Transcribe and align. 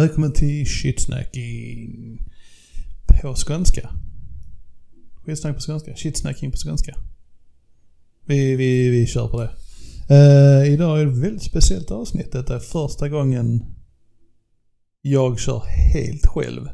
Välkommen 0.00 0.32
till 0.32 0.66
shitsnacking 0.66 2.18
på 3.06 3.34
skånska. 3.34 3.90
Skitsnack 5.24 5.54
på 5.54 5.60
skånska. 5.60 5.94
Shitsnacking 5.96 6.50
på 6.50 6.56
skånska. 6.56 6.96
Vi, 8.26 8.56
vi, 8.56 8.88
vi 8.88 9.06
kör 9.06 9.28
på 9.28 9.40
det. 9.40 9.50
Uh, 10.14 10.72
idag 10.72 11.00
är 11.00 11.06
det 11.06 11.12
ett 11.12 11.18
väldigt 11.18 11.42
speciellt 11.42 11.90
avsnitt. 11.90 12.32
Detta 12.32 12.54
är 12.54 12.58
första 12.58 13.08
gången 13.08 13.64
jag 15.02 15.38
kör 15.38 15.62
helt 15.94 16.26
själv. 16.26 16.68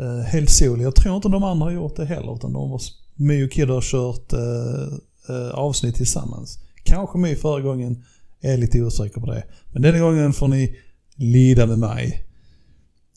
Uh, 0.00 0.20
helt 0.20 0.50
solo. 0.50 0.82
Jag 0.82 0.94
tror 0.94 1.16
inte 1.16 1.28
de 1.28 1.44
andra 1.44 1.64
har 1.66 1.72
gjort 1.72 1.96
det 1.96 2.04
heller. 2.04 2.34
Utan 2.34 2.52
de 2.52 2.70
var, 2.70 2.80
My 3.14 3.44
och 3.44 3.50
Kid 3.50 3.68
har 3.68 3.80
kört 3.80 4.32
uh, 4.32 5.50
avsnitt 5.54 5.94
tillsammans. 5.94 6.58
Kanske 6.84 7.18
My 7.18 7.34
förra 7.34 7.60
gången. 7.60 8.04
Jag 8.40 8.52
är 8.52 8.58
lite 8.58 8.82
osäker 8.82 9.20
på 9.20 9.26
det. 9.26 9.44
Men 9.72 9.82
denna 9.82 9.98
gången 9.98 10.32
får 10.32 10.48
ni 10.48 10.76
lida 11.16 11.66
med 11.66 11.78
mig. 11.78 12.27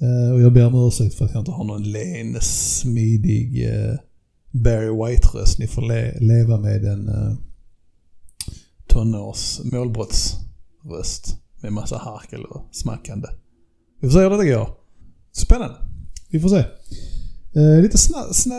Eh, 0.02 0.34
och 0.34 0.42
jag 0.42 0.54
ber 0.54 0.66
om 0.66 0.88
ursäkt 0.88 1.16
för 1.16 1.26
att 1.26 1.34
jag 1.34 1.42
inte 1.42 1.52
har 1.52 1.64
någon 1.64 1.92
len, 1.92 2.38
smidig 2.42 3.70
eh, 3.70 3.96
Barry 4.52 4.90
White-röst. 4.90 5.60
Ni 5.60 5.68
får 5.68 5.82
le 5.82 6.20
leva 6.20 6.58
med 6.58 6.86
en 6.86 7.10
uh, 7.10 7.34
tonårs 8.88 9.60
målbrottsröst. 9.64 11.38
Med 11.62 11.74
massa 11.74 11.98
harkel 11.98 12.46
och 12.46 12.70
smackande. 12.72 13.28
Vi 14.02 14.10
får 14.10 14.14
se 14.20 14.24
hur 14.24 14.38
det 14.38 14.50
går. 14.50 14.70
Spännande. 15.32 15.76
Vi 16.30 16.40
får 16.40 16.50
se. 16.50 16.64
Uh, 17.60 17.82
lite 17.82 17.98
snabbt. 17.98 18.36
Snä, 18.36 18.56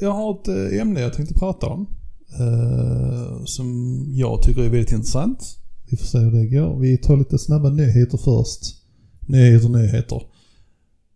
jag 0.00 0.12
har 0.12 0.34
ett 0.34 0.48
ämne 0.80 1.00
jag 1.00 1.14
tänkte 1.14 1.34
prata 1.34 1.66
om. 1.66 1.86
som 3.44 4.02
jag 4.08 4.42
tycker 4.42 4.62
är 4.62 4.68
väldigt 4.68 4.92
intressant. 4.92 5.58
Vi 5.90 5.96
får 5.96 6.06
se 6.06 6.18
hur 6.18 6.30
det 6.30 6.46
går. 6.46 6.78
Vi 6.78 6.98
tar 6.98 7.16
lite 7.16 7.38
snabba 7.38 7.70
nyheter 7.70 8.18
först. 8.18 8.60
Nyheter, 9.20 9.68
nyheter. 9.68 10.22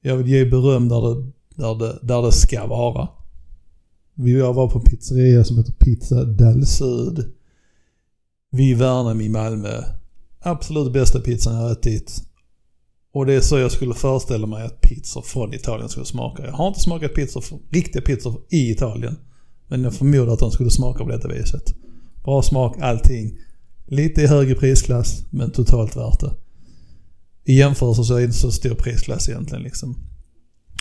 Jag 0.03 0.17
vill 0.17 0.29
ge 0.29 0.45
beröm 0.45 0.89
där 0.89 1.01
det, 1.01 1.31
där 1.55 1.75
det, 1.75 1.98
där 2.03 2.23
det 2.23 2.33
ska 2.33 2.67
vara. 2.67 3.09
Vi 4.15 4.41
var 4.41 4.69
på 4.69 4.79
en 4.79 4.84
pizzeria 4.84 5.45
som 5.45 5.59
heter 5.59 5.73
Pizza 5.73 6.25
Del 6.25 6.67
Sud. 6.67 7.33
Vid 8.51 8.78
Värnhem 8.78 9.21
i 9.21 9.28
Malmö. 9.28 9.83
Absolut 10.41 10.93
bästa 10.93 11.21
pizzan 11.21 11.55
jag 11.55 11.73
ätit. 11.73 12.23
Och 13.12 13.27
det 13.27 13.34
är 13.34 13.41
så 13.41 13.59
jag 13.59 13.73
skulle 13.73 13.95
föreställa 13.95 14.47
mig 14.47 14.67
att 14.67 14.81
pizzor 14.81 15.23
från 15.23 15.55
Italien 15.55 15.89
skulle 15.89 16.06
smaka. 16.06 16.47
Jag 16.47 16.53
har 16.53 16.69
inte 16.69 16.81
smakat 16.81 17.15
pizzor, 17.15 17.45
riktiga 17.71 18.03
pizzor 18.03 18.41
i 18.51 18.71
Italien. 18.71 19.17
Men 19.69 19.83
jag 19.83 19.95
förmodar 19.95 20.33
att 20.33 20.39
de 20.39 20.51
skulle 20.51 20.71
smaka 20.71 21.05
på 21.05 21.11
detta 21.11 21.28
viset. 21.28 21.75
Bra 22.25 22.43
smak, 22.43 22.77
allting. 22.81 23.39
Lite 23.87 24.23
i 24.23 24.27
högre 24.27 24.55
prisklass, 24.55 25.25
men 25.31 25.51
totalt 25.51 25.97
värt 25.97 26.21
det. 26.21 26.33
I 27.51 27.55
jämförelse 27.55 28.05
så 28.05 28.15
är 28.15 28.19
det 28.19 28.25
inte 28.25 28.37
så 28.37 28.51
stor 28.51 28.75
prisklass 28.75 29.29
egentligen 29.29 29.62
liksom. 29.62 29.97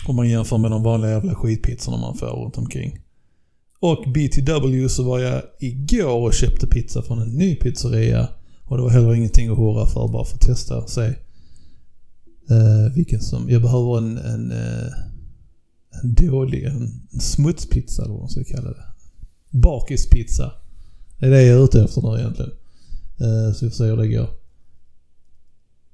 Om 0.06 0.16
man 0.16 0.28
jämför 0.28 0.58
med 0.58 0.70
de 0.70 0.82
vanliga 0.82 1.10
jävla 1.10 1.34
skitpizzorna 1.34 1.96
man 1.96 2.16
får 2.16 2.26
runt 2.26 2.58
omkring. 2.58 2.98
Och 3.80 4.04
BTW 4.12 4.88
så 4.88 5.02
var 5.02 5.18
jag 5.18 5.42
igår 5.60 6.20
och 6.20 6.34
köpte 6.34 6.66
pizza 6.66 7.02
från 7.02 7.22
en 7.22 7.28
ny 7.28 7.56
pizzeria. 7.56 8.28
Och 8.64 8.76
det 8.76 8.82
var 8.82 8.90
heller 8.90 9.14
ingenting 9.14 9.48
att 9.48 9.58
hurra 9.58 9.86
för 9.86 10.08
bara 10.08 10.24
för 10.24 10.34
att 10.34 10.40
testa 10.40 10.78
och 10.78 10.90
se. 10.90 11.06
Uh, 12.50 12.94
vilken 12.94 13.20
som, 13.20 13.50
jag 13.50 13.62
behöver 13.62 13.98
en, 13.98 14.18
en, 14.18 14.52
uh, 14.52 14.92
en 16.02 16.14
dålig, 16.14 16.64
en, 16.64 17.08
en 17.12 17.20
smutspizza 17.20 18.02
eller 18.02 18.12
vad 18.12 18.20
man 18.20 18.30
ska 18.30 18.44
kalla 18.44 18.70
det. 18.70 18.84
Bakispizza. 19.50 20.52
Det 21.18 21.26
är 21.26 21.30
det 21.30 21.42
jag 21.42 21.58
är 21.58 21.64
ute 21.64 21.82
efter 21.82 22.02
nu 22.02 22.18
egentligen. 22.18 22.52
Uh, 23.20 23.52
så 23.52 23.64
vi 23.64 23.70
får 23.70 23.76
se 23.76 23.84
hur 23.84 23.96
det 23.96 24.08
går. 24.08 24.39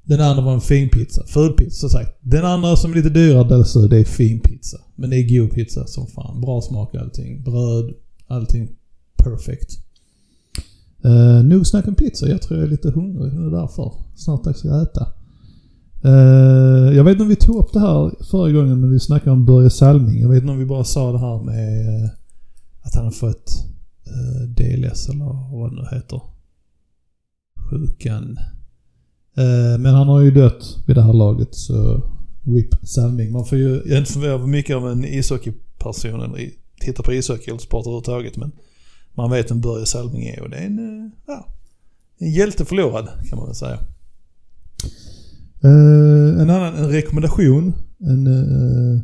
Den 0.07 0.21
andra 0.21 0.45
var 0.45 0.55
en 0.55 0.61
finpizza. 0.61 1.27
Fulpizza 1.27 1.71
som 1.71 1.91
sagt. 1.91 2.19
Den 2.21 2.45
andra 2.45 2.77
som 2.77 2.91
är 2.91 2.95
lite 2.97 3.11
dyrare 3.11 3.49
där 3.49 3.89
det 3.89 3.99
är 3.99 4.05
finpizza. 4.05 4.79
Men 4.95 5.11
det 5.11 5.17
är 5.17 5.39
god 5.39 5.53
pizza 5.53 5.87
som 5.87 6.07
fan. 6.07 6.41
Bra 6.41 6.61
smak 6.61 6.95
allting. 6.95 7.43
Bröd, 7.43 7.95
allting 8.27 8.69
perfect. 9.17 9.71
Uh, 11.05 11.39
eh, 11.39 11.45
nog 11.45 11.67
snack 11.67 11.89
om 11.89 11.95
pizza. 11.95 12.29
Jag 12.29 12.43
tror 12.43 12.59
jag 12.59 12.67
är 12.67 12.71
lite 12.71 12.91
hungrig. 12.91 13.33
Det 13.33 13.47
är 13.47 13.51
därför. 13.51 13.93
Snart 14.17 14.45
dags 14.45 14.65
att 14.65 14.89
äta. 14.89 15.07
Uh, 16.05 16.97
jag 16.97 17.05
vet 17.05 17.13
inte 17.13 17.23
om 17.23 17.29
vi 17.29 17.37
tog 17.37 17.57
upp 17.57 17.73
det 17.73 17.81
här 17.81 18.25
förra 18.31 18.53
gången 18.53 18.81
när 18.81 18.89
vi 18.89 19.01
snackade 19.01 19.31
om 19.31 19.47
Börje 19.47 19.71
Salming. 19.71 20.21
Jag 20.21 20.29
vet 20.29 20.43
inte 20.43 20.53
om 20.53 20.59
vi 20.59 20.67
bara 20.67 20.85
sa 20.85 21.13
det 21.13 21.19
här 21.19 21.43
med 21.43 21.89
uh, 21.89 22.11
att 22.83 22.95
han 22.95 23.05
har 23.05 23.13
fått 23.13 23.65
uh, 24.07 24.49
DLS 24.49 25.09
eller 25.09 25.57
vad 25.57 25.71
det 25.71 25.77
nu 25.77 25.97
heter. 25.97 26.21
Sjukan. 27.71 28.39
Eh, 29.37 29.79
men 29.79 29.95
han 29.95 30.09
har 30.09 30.21
ju 30.21 30.31
dött 30.31 30.79
vid 30.87 30.97
det 30.97 31.03
här 31.03 31.13
laget 31.13 31.55
så 31.55 32.03
RIP 32.43 32.75
Salming. 32.83 33.33
Man 33.33 33.45
får 33.45 33.59
ju, 33.59 33.69
jag 33.69 33.91
är 33.91 33.99
inte 33.99 34.13
förvånad 34.13 34.49
mycket 34.49 34.77
av 34.77 34.89
en 34.89 35.05
ishockeyperson 35.05 36.21
eller 36.21 36.51
tittar 36.81 37.03
på 37.03 37.13
ishockey 37.13 37.51
eller 37.51 37.59
sport 37.59 37.87
överhuvudtaget 37.87 38.37
men 38.37 38.53
man 39.15 39.31
vet 39.31 39.51
vem 39.51 39.61
Börje 39.61 39.87
Salming 39.87 40.27
är 40.27 40.43
och 40.43 40.51
det 40.51 40.57
är 40.57 40.67
en, 40.67 40.79
eh, 40.79 41.11
ja, 41.27 41.49
en 42.19 42.31
hjälte 42.31 42.65
förlorad 42.65 43.09
kan 43.29 43.39
man 43.39 43.47
väl 43.47 43.55
säga. 43.55 43.79
Uh, 45.65 46.41
en 46.41 46.51
annan 46.51 46.75
en 46.75 46.89
rekommendation. 46.89 47.73
En, 48.01 48.27
uh, 48.27 49.01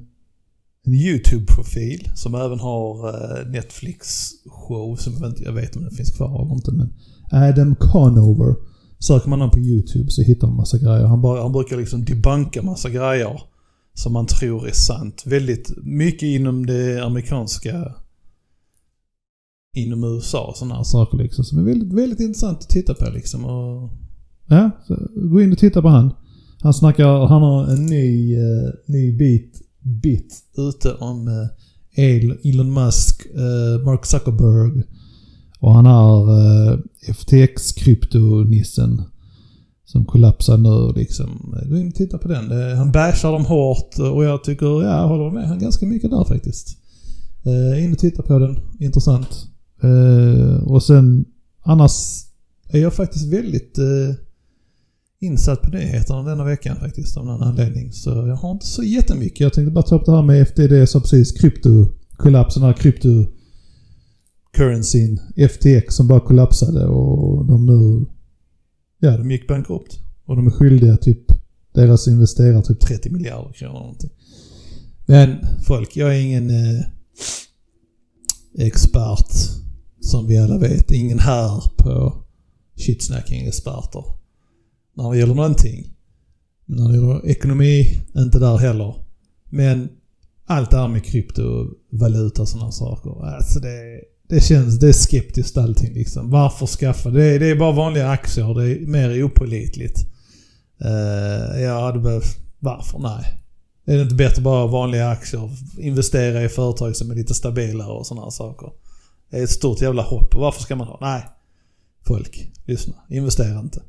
en 0.87 0.95
YouTube-profil 0.95 2.11
som 2.15 2.35
även 2.35 2.61
har 2.61 3.09
uh, 3.09 3.51
Netflix-show 3.51 4.97
som 4.97 5.13
jag, 5.21 5.31
inte, 5.31 5.43
jag 5.43 5.53
vet 5.53 5.77
om 5.77 5.83
den 5.83 5.91
finns 5.91 6.11
kvar 6.11 6.43
eller 6.43 6.55
inte 6.55 6.73
men 6.73 6.93
Adam 7.31 7.75
Conover 7.75 8.55
Söker 9.03 9.29
man 9.29 9.41
honom 9.41 9.51
på 9.51 9.59
YouTube 9.59 10.11
så 10.11 10.23
hittar 10.23 10.47
man 10.47 10.57
massa 10.57 10.79
grejer. 10.79 11.07
Han, 11.07 11.23
bara, 11.23 11.43
han 11.43 11.53
brukar 11.53 11.77
liksom 11.77 12.05
debunka 12.05 12.63
massa 12.63 12.91
grejer 12.91 13.41
som 13.95 14.13
man 14.13 14.27
tror 14.27 14.69
är 14.69 14.73
sant. 14.73 15.23
Väldigt 15.27 15.73
mycket 15.83 16.23
inom 16.23 16.67
det 16.67 17.05
amerikanska 17.05 17.95
inom 19.77 20.05
USA 20.05 20.47
och 20.47 20.57
sådana 20.57 20.75
här 20.75 20.83
saker 20.83 21.19
liksom. 21.19 21.45
Som 21.45 21.59
är 21.59 21.63
väldigt, 21.63 21.93
väldigt 21.93 22.21
intressant 22.21 22.59
att 22.59 22.69
titta 22.69 22.95
på 22.95 23.11
liksom. 23.15 23.45
Och, 23.45 23.91
ja, 24.49 24.71
gå 25.15 25.41
in 25.41 25.53
och 25.53 25.59
titta 25.59 25.83
på 25.83 25.89
han. 25.89 26.15
Han 26.61 26.75
snackar, 26.75 27.27
han 27.27 27.43
har 27.43 27.67
en 27.67 27.87
ny, 27.87 28.37
uh, 28.37 28.71
ny 28.87 29.17
bit, 29.17 29.63
bit 30.03 30.45
ute 30.57 30.95
om 30.95 31.29
uh, 31.29 31.47
Elon 32.45 32.73
Musk, 32.73 33.27
uh, 33.27 33.85
Mark 33.85 34.07
Zuckerberg 34.07 34.85
och 35.63 35.75
han 35.75 35.87
är 35.87 36.31
eh, 36.73 36.79
FTX-kryptonissen 37.15 39.03
som 39.85 40.05
kollapsar 40.05 40.57
nu 40.57 40.93
liksom. 41.01 41.55
Gå 41.69 41.77
in 41.77 41.89
och 41.89 41.95
titta 41.95 42.19
på 42.19 42.29
den. 42.29 42.77
Han 42.77 42.93
bashar 42.93 43.33
dem 43.33 43.45
hårt 43.45 43.99
och 43.99 44.25
jag 44.25 44.45
tycker, 44.45 44.67
ja, 44.67 45.01
jag 45.01 45.09
håller 45.09 45.31
med 45.31 45.49
han 45.49 45.59
ganska 45.59 45.87
mycket 45.87 46.11
där 46.11 46.25
faktiskt. 46.25 46.79
Eh, 47.45 47.85
in 47.85 47.93
och 47.93 47.99
titta 47.99 48.23
på 48.23 48.39
den. 48.39 48.59
Intressant. 48.81 49.47
Eh, 49.83 50.63
och 50.63 50.83
sen 50.83 51.25
annars 51.63 51.93
är 52.69 52.81
jag 52.81 52.95
faktiskt 52.95 53.33
väldigt 53.33 53.79
eh, 53.79 54.15
insatt 55.21 55.63
på 55.63 55.71
nyheterna 55.71 56.23
denna 56.23 56.45
veckan 56.45 56.77
faktiskt 56.77 57.17
av 57.17 57.27
någon 57.27 57.43
anledning. 57.43 57.93
Så 57.93 58.11
jag 58.11 58.37
har 58.37 58.51
inte 58.51 58.67
så 58.67 58.83
jättemycket. 58.83 59.41
Jag 59.41 59.53
tänkte 59.53 59.73
bara 59.73 59.83
ta 59.83 59.97
upp 59.97 60.07
det 60.07 60.13
här 60.13 60.23
med 60.23 60.49
FTD 60.49 60.87
som 60.87 61.01
precis 61.01 61.33
krypto-kollapsen 61.33 62.63
här 62.63 62.73
krypto 62.73 63.27
currencyn 64.57 65.21
FTX 65.37 65.95
som 65.95 66.09
bara 66.09 66.21
kollapsade 66.21 66.87
och 66.87 67.47
de 67.47 67.67
nu... 67.67 68.07
Ja, 68.99 69.17
de 69.17 69.31
gick 69.31 69.49
bankrupt. 69.49 69.99
Och 70.25 70.37
de 70.37 70.47
är 70.47 70.51
skyldiga 70.51 70.97
typ... 70.97 71.33
Deras 71.75 72.09
investerare 72.09 72.63
typ 72.63 72.81
30 72.81 73.11
miljarder 73.11 73.53
kronor 73.53 73.73
någonting. 73.73 74.11
Men 75.07 75.37
folk, 75.67 75.97
jag 75.97 76.17
är 76.17 76.21
ingen 76.21 76.51
eh, 76.51 76.85
expert 78.59 79.27
som 80.01 80.27
vi 80.27 80.39
alla 80.39 80.59
vet. 80.59 80.91
Ingen 80.91 81.19
här 81.19 81.63
på 81.77 82.15
shitsnacking-experter. 82.77 84.05
När 84.97 85.11
det 85.11 85.19
gäller 85.19 85.35
någonting. 85.35 85.95
Men 86.67 86.79
när 86.79 86.89
det 86.89 86.95
gäller 86.95 87.27
ekonomi, 87.27 87.99
inte 88.17 88.39
där 88.39 88.57
heller. 88.57 88.95
Men 89.51 89.89
allt 90.47 90.71
det 90.71 90.77
här 90.77 90.89
med 90.89 91.05
kryptovaluta 91.05 92.43
och 92.43 92.49
sådana 92.49 92.73
saker. 92.73 93.25
Alltså 93.25 93.61
det, 93.61 94.01
det 94.33 94.41
känns, 94.41 94.79
det 94.79 94.89
är 94.89 94.93
skeptiskt 94.93 95.57
allting 95.57 95.95
liksom. 95.95 96.31
Varför 96.31 96.67
skaffa? 96.67 97.11
Det 97.11 97.25
är, 97.25 97.39
det 97.39 97.51
är 97.51 97.57
bara 97.57 97.73
vanliga 97.73 98.09
aktier. 98.09 98.55
Det 98.55 98.71
är 98.71 98.87
mer 98.87 99.23
opålitligt. 99.23 99.99
Eh, 100.81 101.55
uh, 101.55 101.63
jag 101.63 101.81
hade 101.81 101.99
behövt... 101.99 102.39
Varför? 102.59 102.99
Nej. 102.99 103.39
Är 103.87 103.97
det 103.97 104.03
inte 104.03 104.15
bättre 104.15 104.43
bara 104.43 104.67
vanliga 104.67 105.09
aktier? 105.09 105.51
Investera 105.79 106.45
i 106.45 106.49
företag 106.49 106.97
som 106.97 107.11
är 107.11 107.15
lite 107.15 107.35
stabilare 107.35 107.93
och 107.93 108.07
sådana 108.07 108.31
saker. 108.31 108.71
Det 109.31 109.39
är 109.39 109.45
ett 109.45 109.51
stort 109.51 109.81
jävla 109.81 110.03
hopp. 110.03 110.35
Varför 110.35 110.63
ska 110.63 110.77
man 110.77 110.87
ha? 110.87 110.99
Nej. 111.01 111.23
Folk, 112.07 112.51
lyssna. 112.65 112.95
Investera 113.11 113.61
inte. 113.61 113.83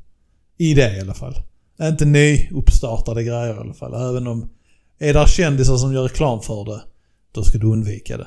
I 0.58 0.74
det 0.74 0.96
i 0.96 1.00
alla 1.00 1.14
fall. 1.14 1.34
Inte 1.82 2.04
nyuppstartade 2.04 3.24
grejer 3.24 3.54
i 3.54 3.58
alla 3.58 3.74
fall. 3.74 3.94
Även 4.10 4.26
om... 4.26 4.50
Är 4.98 5.14
det 5.14 5.28
kändisar 5.28 5.76
som 5.76 5.92
gör 5.92 6.02
reklam 6.02 6.40
för 6.40 6.64
det, 6.64 6.82
då 7.32 7.42
ska 7.42 7.58
du 7.58 7.66
undvika 7.66 8.16
det. 8.16 8.26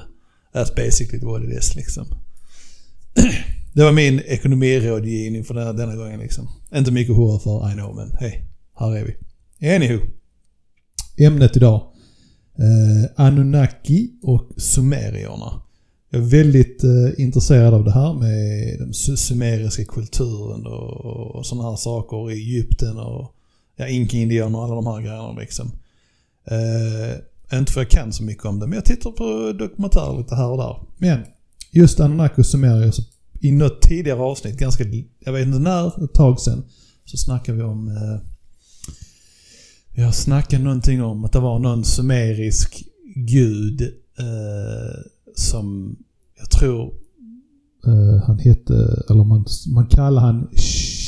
That's 0.58 0.76
basically 0.76 1.20
what 1.20 1.44
it 1.44 1.50
is 1.50 1.76
liksom. 1.76 2.06
Det 3.74 3.84
var 3.84 3.92
min 3.92 4.20
ekonomirådgivning 4.20 5.44
för 5.44 5.54
denna, 5.54 5.74
denna 5.74 5.96
gången 5.96 6.20
liksom. 6.20 6.50
Inte 6.76 6.92
mycket 6.92 7.12
att 7.12 7.18
hurra 7.18 7.40
för, 7.40 7.72
I 7.72 7.74
know, 7.74 7.96
men 7.96 8.12
hej, 8.20 8.46
här 8.80 8.96
är 8.96 9.04
vi. 9.04 9.76
Anywho. 9.76 10.00
ämnet 11.18 11.58
idag. 11.58 11.82
Eh, 12.60 13.26
Anunnaki 13.26 14.12
och 14.24 14.50
sumerierna. 14.58 15.62
Jag 16.10 16.22
är 16.22 16.26
väldigt 16.26 16.84
eh, 16.84 17.24
intresserad 17.24 17.74
av 17.74 17.84
det 17.84 17.92
här 17.92 18.14
med 18.14 18.80
den 18.80 18.94
sumeriska 18.94 19.86
kulturen 19.86 20.66
och, 20.66 21.36
och 21.36 21.46
sådana 21.46 21.70
här 21.70 21.76
saker. 21.76 22.32
i 22.32 22.34
Egypten 22.34 22.98
och 22.98 23.36
ja, 23.76 23.88
inka-indianer 23.88 24.58
och 24.58 24.64
alla 24.64 24.76
de 24.76 24.88
här 24.88 25.02
grejerna 25.02 25.40
liksom. 25.40 25.72
Eh, 26.46 27.18
inte 27.54 27.72
för 27.72 27.82
jag 27.82 27.90
kan 27.90 28.14
så 28.14 28.24
mycket 28.24 28.46
om 28.46 28.60
det, 28.60 28.68
men 28.68 28.76
jag 28.76 28.86
tittar 28.86 29.12
på 29.12 29.58
dokumentärer 29.60 30.18
lite 30.18 30.36
här 30.36 30.50
och 30.50 30.58
där. 30.58 30.76
Men 30.98 31.20
just 31.72 32.00
Anunnaki 32.00 32.42
och 32.42 32.46
sumerier, 32.46 32.92
så 32.92 33.02
i 33.42 33.52
något 33.52 33.82
tidigare 33.82 34.20
avsnitt, 34.20 34.58
ganska, 34.58 34.84
jag 35.20 35.34
vet 35.34 35.48
inte 35.48 35.60
när, 35.60 36.04
ett 36.04 36.14
tag 36.14 36.40
sedan, 36.40 36.64
så 37.06 37.18
snackade 37.18 37.58
vi 37.58 37.64
om 37.64 37.88
eh, 37.88 38.20
vi 39.96 40.04
har 40.04 40.12
snackat 40.12 40.62
någonting 40.62 41.04
om 41.04 41.26
att 41.26 41.32
det 41.32 41.40
var 41.40 41.60
någon 41.60 41.84
sumerisk 41.84 42.84
gud 43.16 43.82
eh, 44.20 45.02
som 45.36 45.96
jag 46.40 46.50
tror 46.50 46.94
eh, 47.86 48.24
han 48.24 48.40
hette, 48.40 49.04
eller 49.10 49.24
man, 49.24 49.46
man 49.68 49.88
kallar 49.88 50.22
han 50.22 50.50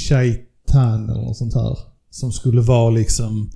Shaitan 0.07 1.09
eller 1.09 1.21
något 1.21 1.38
sånt 1.38 1.53
här. 1.53 1.77
Som 2.09 2.31
skulle 2.31 2.62
vara 2.62 2.89
liksom 2.89 3.51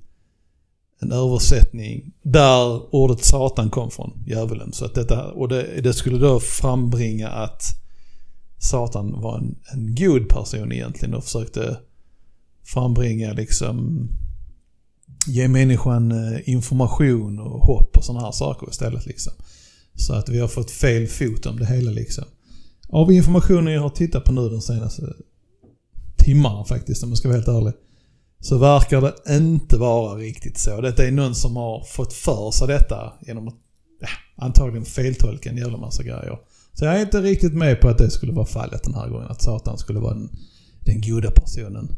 en 1.03 1.11
översättning 1.11 2.13
där 2.21 2.95
ordet 2.95 3.25
Satan 3.25 3.69
kom 3.69 3.91
från, 3.91 4.23
djävulen. 4.27 4.73
Så 4.73 4.85
att 4.85 4.95
detta, 4.95 5.31
och 5.31 5.47
det, 5.47 5.81
det 5.81 5.93
skulle 5.93 6.17
då 6.17 6.39
frambringa 6.39 7.29
att 7.29 7.61
Satan 8.57 9.21
var 9.21 9.37
en, 9.37 9.55
en 9.73 9.95
god 9.95 10.29
person 10.29 10.71
egentligen 10.71 11.15
och 11.15 11.23
försökte 11.23 11.77
frambringa 12.63 13.33
liksom 13.33 14.07
ge 15.27 15.47
människan 15.47 16.11
eh, 16.11 16.49
information 16.49 17.39
och 17.39 17.65
hopp 17.65 17.97
och 17.97 18.03
sådana 18.03 18.25
här 18.25 18.31
saker 18.31 18.69
istället 18.69 19.05
liksom. 19.05 19.33
Så 19.95 20.13
att 20.13 20.29
vi 20.29 20.39
har 20.39 20.47
fått 20.47 20.71
fel 20.71 21.07
fot 21.07 21.45
om 21.45 21.59
det 21.59 21.65
hela 21.65 21.91
liksom. 21.91 22.23
Av 22.89 23.11
informationen 23.11 23.73
jag 23.73 23.81
har 23.81 23.89
tittat 23.89 24.23
på 24.23 24.31
nu 24.31 24.49
de 24.49 24.61
senaste 24.61 25.01
timmarna 26.17 26.65
faktiskt, 26.65 27.03
om 27.03 27.09
jag 27.09 27.17
ska 27.17 27.27
vara 27.27 27.37
helt 27.37 27.47
ärlig. 27.47 27.73
Så 28.43 28.57
verkar 28.57 29.01
det 29.01 29.35
inte 29.35 29.77
vara 29.77 30.15
riktigt 30.15 30.57
så. 30.57 30.81
Detta 30.81 31.07
är 31.07 31.11
någon 31.11 31.35
som 31.35 31.55
har 31.55 31.83
fått 31.83 32.13
för 32.13 32.51
sig 32.51 32.67
detta 32.67 33.13
genom 33.27 33.47
att 33.47 33.55
ja, 34.01 34.07
antagligen 34.35 34.85
feltolka 34.85 35.49
en 35.49 35.57
jävla 35.57 35.77
massa 35.77 36.03
grejer. 36.03 36.37
Så 36.73 36.85
jag 36.85 36.97
är 36.97 37.01
inte 37.01 37.21
riktigt 37.21 37.53
med 37.53 37.81
på 37.81 37.87
att 37.89 37.97
det 37.97 38.11
skulle 38.11 38.33
vara 38.33 38.45
fallet 38.45 38.83
den 38.83 38.93
här 38.93 39.09
gången. 39.09 39.27
Att 39.29 39.41
Satan 39.41 39.77
skulle 39.77 39.99
vara 39.99 40.13
den, 40.13 40.29
den 40.79 41.01
goda 41.01 41.31
personen. 41.31 41.95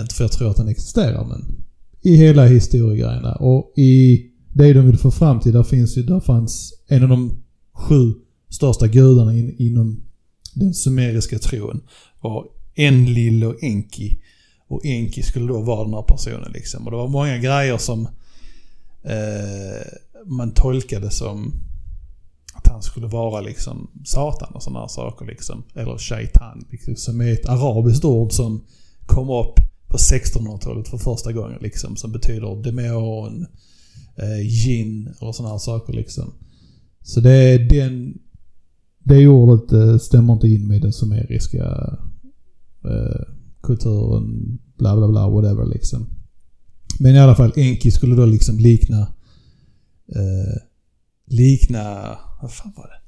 Inte 0.00 0.14
för 0.14 0.24
att 0.24 0.30
jag 0.30 0.38
tror 0.38 0.50
att 0.50 0.58
han 0.58 0.68
existerar 0.68 1.24
men 1.24 1.64
i 2.02 2.16
hela 2.16 2.46
historiegrejerna. 2.46 3.34
Och 3.34 3.72
i 3.76 4.26
det 4.52 4.72
de 4.72 4.86
vill 4.86 4.98
få 4.98 5.10
fram 5.10 5.40
till, 5.40 5.52
där 5.52 5.62
finns 5.62 5.96
ju, 5.96 6.02
där 6.02 6.20
fanns 6.20 6.72
en 6.88 7.02
av 7.02 7.08
de 7.08 7.42
sju 7.72 8.14
största 8.50 8.86
gudarna 8.86 9.34
in, 9.34 9.54
inom 9.58 10.02
den 10.54 10.74
sumeriska 10.74 11.38
tron 11.38 11.80
var 12.20 12.46
Enlil 12.74 13.44
och 13.44 13.62
Enki. 13.62 14.18
Och 14.68 14.84
Enki 14.84 15.22
skulle 15.22 15.46
då 15.46 15.60
vara 15.60 15.84
den 15.84 15.94
här 15.94 16.02
personen 16.02 16.52
liksom. 16.52 16.84
Och 16.84 16.90
det 16.90 16.96
var 16.96 17.08
många 17.08 17.38
grejer 17.38 17.78
som 17.78 18.08
eh, 19.02 19.86
man 20.26 20.50
tolkade 20.50 21.10
som 21.10 21.52
att 22.54 22.66
han 22.66 22.82
skulle 22.82 23.06
vara 23.06 23.40
liksom 23.40 23.90
Satan 24.04 24.54
och 24.54 24.62
sådana 24.62 24.80
här 24.80 24.88
saker 24.88 25.26
liksom. 25.26 25.64
Eller 25.74 25.98
shaitan, 25.98 26.64
liksom, 26.70 26.96
som 26.96 27.20
är 27.20 27.32
ett 27.32 27.48
arabiskt 27.48 28.04
ord 28.04 28.32
som 28.32 28.64
kom 29.06 29.30
upp 29.30 29.54
på 29.88 29.96
1600-talet 29.96 30.88
för 30.88 30.98
första 30.98 31.32
gången 31.32 31.58
liksom. 31.60 31.96
Som 31.96 32.12
betyder 32.12 32.62
demon, 32.62 33.46
eh, 34.16 34.46
gin 34.64 35.14
och 35.20 35.34
sådana 35.34 35.54
här 35.54 35.58
saker 35.58 35.92
liksom. 35.92 36.32
Så 37.02 37.20
det 37.20 37.32
är 37.32 37.58
den... 37.58 38.18
Det 39.06 39.26
ordet 39.26 39.72
eh, 39.72 39.98
stämmer 39.98 40.32
inte 40.32 40.48
in 40.48 40.68
med 40.68 40.82
den 40.82 40.92
sumeriska 40.92 41.96
eh, 42.84 43.33
kulturen, 43.64 44.58
bla 44.78 44.96
bla 44.96 45.08
bla, 45.08 45.28
whatever 45.28 45.66
liksom. 45.66 46.06
Men 47.00 47.14
i 47.14 47.18
alla 47.18 47.34
fall, 47.34 47.52
Enki 47.56 47.90
skulle 47.90 48.16
då 48.16 48.26
liksom 48.26 48.58
likna... 48.58 49.00
Eh, 50.08 50.60
likna... 51.26 52.16
Vad 52.42 52.52
fan 52.52 52.72
var 52.76 52.86
det? 52.86 53.00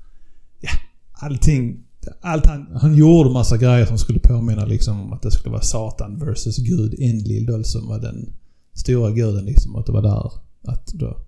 Ja, 0.61 0.71
allting 1.13 1.87
allt 2.21 2.47
han, 2.47 2.67
han 2.81 2.97
gjorde 2.97 3.31
massa 3.31 3.57
grejer 3.57 3.87
som 3.87 3.99
skulle 3.99 4.19
påminna 4.19 4.65
liksom 4.65 5.01
om 5.01 5.13
att 5.13 5.23
det 5.23 5.31
skulle 5.31 5.53
vara 5.53 5.63
Satan 5.63 6.19
versus 6.19 6.59
Gud 6.59 6.95
Enlil 6.99 7.47
då 7.47 7.65
som 7.65 7.89
var 7.89 7.99
den 7.99 8.33
stora 8.75 9.11
guden 9.11 9.45
liksom. 9.45 9.77
Att 9.77 9.87
det 9.87 9.93
var 9.93 10.03
där 10.03 10.33
att 10.73 10.87
då 10.87 11.19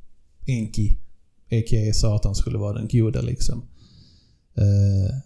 Enki, 0.46 0.98
a.k.a. 1.50 1.92
Satan, 1.92 2.34
skulle 2.34 2.58
vara 2.58 2.72
den 2.72 2.88
goda 2.88 3.20
liksom. 3.20 3.62
Eh, 4.54 5.16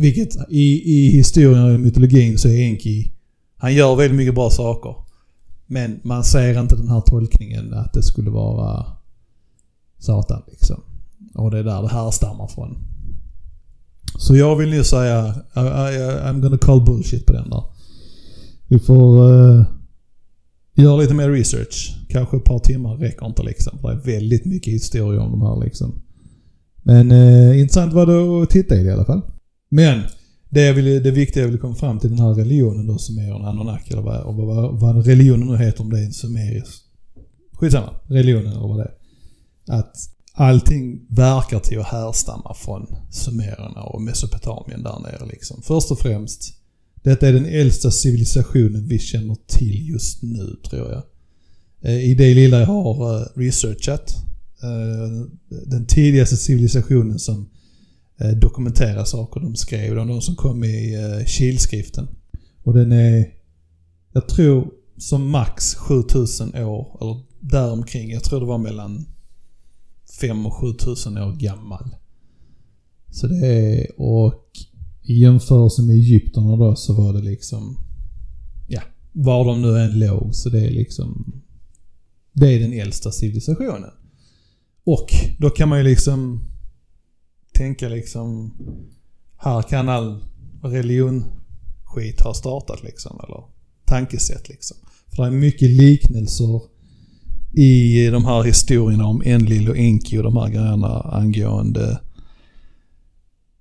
vilket 0.00 0.36
i, 0.50 0.96
i 0.96 1.10
historien 1.10 1.74
och 1.74 1.80
mytologin 1.80 2.38
så 2.38 2.48
är 2.48 2.60
Enki, 2.60 3.12
han 3.56 3.74
gör 3.74 3.96
väldigt 3.96 4.16
mycket 4.16 4.34
bra 4.34 4.50
saker. 4.50 4.94
Men 5.66 6.00
man 6.02 6.24
ser 6.24 6.60
inte 6.60 6.76
den 6.76 6.88
här 6.88 7.00
tolkningen 7.00 7.74
att 7.74 7.92
det 7.92 8.02
skulle 8.02 8.30
vara 8.30 8.86
Satan 9.98 10.42
liksom. 10.50 10.82
Och 11.34 11.50
det 11.50 11.58
är 11.58 11.64
där 11.64 11.82
det 11.82 11.88
härstammar 11.88 12.46
från. 12.46 12.78
Så 14.18 14.36
jag 14.36 14.56
vill 14.56 14.72
ju 14.72 14.84
säga, 14.84 15.34
I, 15.56 15.60
I, 15.60 15.98
I'm 16.24 16.40
gonna 16.40 16.58
call 16.58 16.84
bullshit 16.84 17.26
på 17.26 17.32
den 17.32 17.50
där. 17.50 17.62
Vi 18.68 18.78
får 18.78 19.30
uh, 19.30 19.64
göra 20.74 20.96
lite 20.96 21.14
mer 21.14 21.30
research. 21.30 21.96
Kanske 22.08 22.36
ett 22.36 22.44
par 22.44 22.58
timmar 22.58 22.96
räcker 22.96 23.26
inte 23.26 23.42
liksom. 23.42 23.78
Det 23.82 23.88
är 23.88 23.94
väldigt 23.94 24.44
mycket 24.44 24.72
historia 24.72 25.20
om 25.20 25.30
de 25.30 25.42
här 25.42 25.64
liksom. 25.64 26.02
Men 26.82 27.12
uh, 27.12 27.60
intressant 27.60 27.92
var 27.92 28.06
det 28.06 28.42
att 28.42 28.50
titta 28.50 28.76
i 28.76 28.82
det 28.82 28.90
i 28.90 28.92
alla 28.92 29.04
fall. 29.04 29.22
Men 29.70 30.02
det, 30.48 30.62
jag 30.62 30.74
vill, 30.74 31.02
det 31.02 31.10
viktiga 31.10 31.42
jag 31.42 31.50
vill 31.50 31.60
komma 31.60 31.74
fram 31.74 31.98
till 31.98 32.10
den 32.10 32.18
här 32.18 32.34
religionen 32.34 32.86
då 32.86 32.98
som 32.98 33.18
är 33.18 33.22
en 33.22 33.68
eller 33.90 34.02
vad, 34.02 34.34
vad, 34.36 34.80
vad 34.80 35.06
religionen 35.06 35.48
nu 35.48 35.56
heter 35.56 35.80
om 35.80 35.90
det 35.90 35.98
är 35.98 36.04
en 36.04 36.12
sumerisk... 36.12 36.82
Skitsamma. 37.52 37.94
Religionen 38.06 38.52
eller 38.52 38.68
vad 38.68 38.78
det 38.78 38.84
är. 38.84 38.94
Att 39.78 39.96
allting 40.32 41.06
verkar 41.08 41.60
till 41.60 41.80
att 41.80 41.86
härstamma 41.86 42.54
från 42.54 42.86
sumererna 43.10 43.82
och 43.82 44.02
Mesopotamien 44.02 44.82
där 44.82 44.98
nere 44.98 45.26
liksom. 45.26 45.62
Först 45.62 45.90
och 45.90 45.98
främst, 45.98 46.54
detta 47.02 47.28
är 47.28 47.32
den 47.32 47.46
äldsta 47.46 47.90
civilisationen 47.90 48.88
vi 48.88 48.98
känner 48.98 49.36
till 49.46 49.88
just 49.88 50.22
nu 50.22 50.56
tror 50.70 50.90
jag. 50.90 51.02
Eh, 51.82 52.10
I 52.10 52.14
det 52.14 52.34
lilla 52.34 52.60
jag 52.60 52.66
har 52.66 53.16
eh, 53.16 53.26
researchat. 53.34 54.14
Eh, 54.62 55.26
den 55.66 55.86
tidigaste 55.86 56.36
civilisationen 56.36 57.18
som 57.18 57.50
Eh, 58.20 58.30
dokumentera 58.30 59.04
saker 59.04 59.40
de 59.40 59.56
skrev, 59.56 59.94
de 59.94 60.20
som 60.20 60.36
kom 60.36 60.64
i 60.64 60.94
eh, 60.94 61.24
kilskriften. 61.26 62.08
Och 62.62 62.74
den 62.74 62.92
är, 62.92 63.26
jag 64.12 64.28
tror 64.28 64.70
som 64.96 65.30
max 65.30 65.74
7000 65.74 66.54
år, 66.54 66.98
eller 67.00 67.20
däromkring. 67.40 68.10
Jag 68.10 68.24
tror 68.24 68.40
det 68.40 68.46
var 68.46 68.58
mellan 68.58 69.06
5 70.20 70.46
och 70.46 70.54
7000 70.54 71.18
år 71.18 71.32
gammal. 71.32 71.96
Så 73.10 73.26
det 73.26 73.46
är, 73.46 74.00
och 74.00 74.44
i 75.02 75.20
jämförelse 75.20 75.82
med 75.82 75.96
Egypterna 75.96 76.56
då 76.56 76.76
så 76.76 76.94
var 76.94 77.12
det 77.12 77.22
liksom, 77.22 77.78
ja, 78.68 78.82
var 79.12 79.44
de 79.44 79.62
nu 79.62 79.78
än 79.78 79.98
låg 79.98 80.34
så 80.34 80.48
det 80.48 80.66
är 80.66 80.70
liksom, 80.70 81.40
det 82.32 82.54
är 82.54 82.60
den 82.60 82.72
äldsta 82.72 83.10
civilisationen. 83.10 83.90
Och 84.84 85.08
då 85.38 85.50
kan 85.50 85.68
man 85.68 85.78
ju 85.78 85.84
liksom 85.84 86.50
tänka 87.60 87.88
liksom, 87.88 88.54
här 89.38 89.62
kan 89.62 89.88
all 89.88 90.24
religionsskit 90.62 92.20
ha 92.20 92.34
startat 92.34 92.82
liksom, 92.82 93.20
eller 93.24 93.42
tankesätt 93.86 94.48
liksom. 94.48 94.76
För 95.16 95.22
det 95.22 95.28
är 95.28 95.32
mycket 95.32 95.70
liknelser 95.70 96.60
i 97.56 98.06
de 98.06 98.24
här 98.24 98.42
historierna 98.42 99.06
om 99.06 99.22
Enlil 99.24 99.68
och 99.68 99.76
Enki 99.76 100.18
och 100.18 100.22
de 100.22 100.36
här 100.36 100.48
grejerna 100.48 101.00
angående 101.00 102.00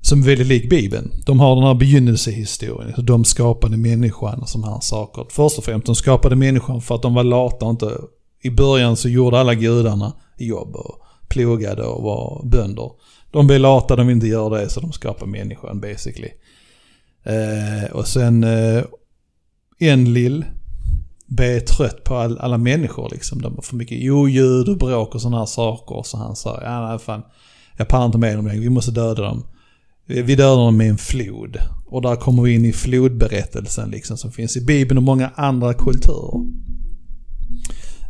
som 0.02 0.22
är 0.22 0.26
väldigt 0.26 0.48
lik 0.48 0.70
Bibeln. 0.70 1.12
De 1.26 1.40
har 1.40 1.56
den 1.56 1.64
här 1.64 1.74
begynnelsehistorien. 1.74 3.06
De 3.06 3.26
skapade 3.26 3.78
människan 3.78 4.40
och 4.40 4.50
sådana 4.50 4.74
här 4.74 4.82
saker. 4.82 5.26
Först 5.30 5.58
och 5.58 5.64
främst, 5.64 5.86
de 5.86 5.96
skapade 5.96 6.36
människan 6.36 6.82
för 6.82 6.96
att 6.96 7.02
de 7.02 7.14
var 7.14 7.24
lata 7.24 7.66
och 7.66 7.72
inte... 7.72 7.98
I 8.42 8.50
början 8.50 8.96
så 8.96 9.10
gjorde 9.10 9.40
alla 9.40 9.56
gudarna 9.56 10.14
jobb 10.38 10.76
och 10.76 11.02
plogade 11.30 11.84
och 11.84 12.04
var 12.04 12.42
bönder. 12.46 12.92
De 13.32 13.48
blir 13.48 13.60
lata, 13.60 13.96
de 13.96 14.08
vill 14.08 14.16
inte 14.16 14.28
göra 14.28 14.62
det, 14.62 14.70
så 14.70 14.80
de 14.80 14.92
skapar 14.92 15.26
människan 15.26 15.80
basically. 15.80 16.30
Eh, 17.24 17.92
och 17.92 18.08
sen 18.08 18.44
eh, 18.44 18.84
Enlil 19.80 20.46
blir 21.28 21.60
trött 21.60 22.04
på 22.04 22.16
all, 22.16 22.38
alla 22.38 22.58
människor 22.58 23.10
liksom. 23.12 23.42
De 23.42 23.56
har 23.56 23.62
för 23.62 23.76
mycket 23.76 24.12
oljud 24.12 24.70
och 24.70 24.78
bråk 24.78 25.16
och 25.16 25.22
sådana 25.22 25.38
här 25.38 25.46
saker. 25.46 26.04
Så 26.06 26.18
han 26.18 26.36
sa, 26.36 26.60
ja 26.64 26.88
nej 26.88 27.00
fan, 27.00 27.22
jag 27.78 27.88
pallar 27.88 28.06
inte 28.06 28.18
med 28.18 28.36
dem 28.36 28.48
längre, 28.48 28.62
vi 28.62 28.70
måste 28.70 28.92
döda 28.92 29.22
dem. 29.22 29.46
Vi 30.06 30.36
dödar 30.36 30.58
dem 30.58 30.78
med 30.78 30.90
en 30.90 30.98
flod. 30.98 31.58
Och 31.86 32.02
där 32.02 32.16
kommer 32.16 32.44
vi 32.44 32.54
in 32.54 32.66
i 32.66 32.74
flodberättelsen 32.74 33.90
liksom 33.90 34.18
som 34.18 34.32
finns 34.32 34.58
i 34.58 34.62
Bibeln 34.62 34.98
och 34.98 35.04
många 35.04 35.32
andra 35.36 35.74
kulturer. 35.74 36.46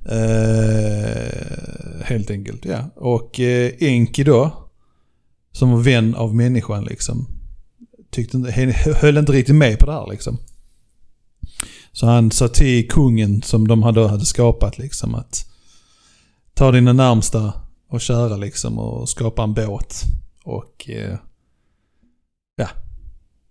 Eh, 0.06 2.04
helt 2.04 2.32
enkelt, 2.32 2.66
ja. 2.66 2.90
Och 2.96 3.40
eh, 3.40 3.72
Enki 3.80 4.24
då, 4.24 4.69
som 5.52 5.72
var 5.72 5.80
vän 5.80 6.16
av 6.16 6.36
människan 6.36 6.84
liksom, 6.84 7.28
tyckte 8.12 8.38
inte, 8.38 8.52
höll 9.02 9.18
inte 9.18 9.32
riktigt 9.32 9.56
med 9.56 9.80
på 9.80 9.86
det 9.86 9.94
här 9.94 10.08
liksom. 10.10 10.38
Så 11.92 12.06
han 12.06 12.32
sa 12.32 12.48
till 12.48 12.90
kungen 12.90 13.42
som 13.42 13.68
de 13.68 13.84
hade, 13.84 14.08
hade 14.08 14.26
skapat 14.26 14.78
liksom 14.78 15.16
att 15.16 15.46
ta 16.54 16.72
dina 16.72 16.94
närmsta 16.94 17.54
och 17.90 18.02
köra 18.02 18.38
liksom 18.38 18.80
och 18.80 19.10
skapa 19.10 19.44
en 19.44 19.54
båt. 19.54 20.04
Och 20.44 20.90
eh, 20.90 21.18
ja, 22.56 22.68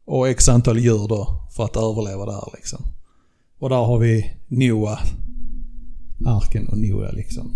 och 0.05 0.29
x 0.29 0.49
antal 0.49 0.79
djur 0.79 1.09
då 1.09 1.49
för 1.57 1.65
att 1.65 1.77
överleva 1.77 2.27
där 2.27 2.53
liksom. 2.57 2.83
Och 3.59 3.69
där 3.69 3.77
har 3.77 3.99
vi 3.99 4.37
Noah, 4.49 5.01
arken 6.27 6.69
och 6.69 6.79
Noah 6.79 7.13
liksom. 7.13 7.53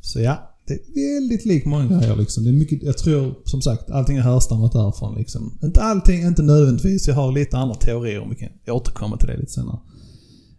Så 0.00 0.20
ja, 0.20 0.55
det 0.66 0.74
är 0.74 1.20
väldigt 1.20 1.44
likt 1.44 1.66
många 1.66 1.98
grejer 1.98 2.16
liksom. 2.16 2.44
Det 2.44 2.50
är 2.50 2.52
mycket, 2.52 2.82
jag 2.82 2.98
tror 2.98 3.34
som 3.44 3.62
sagt 3.62 3.90
allting 3.90 4.16
är 4.16 4.22
härstammat 4.22 4.72
därifrån 4.72 5.14
liksom. 5.18 5.58
Inte 5.62 5.82
allting, 5.82 6.22
inte 6.22 6.42
nödvändigtvis. 6.42 7.08
Jag 7.08 7.14
har 7.14 7.32
lite 7.32 7.56
andra 7.56 7.74
teorier 7.74 8.20
om 8.20 8.30
vi 8.30 8.36
kan 8.36 8.48
återkomma 8.74 9.16
till 9.16 9.28
det 9.28 9.36
lite 9.36 9.52
senare. 9.52 9.78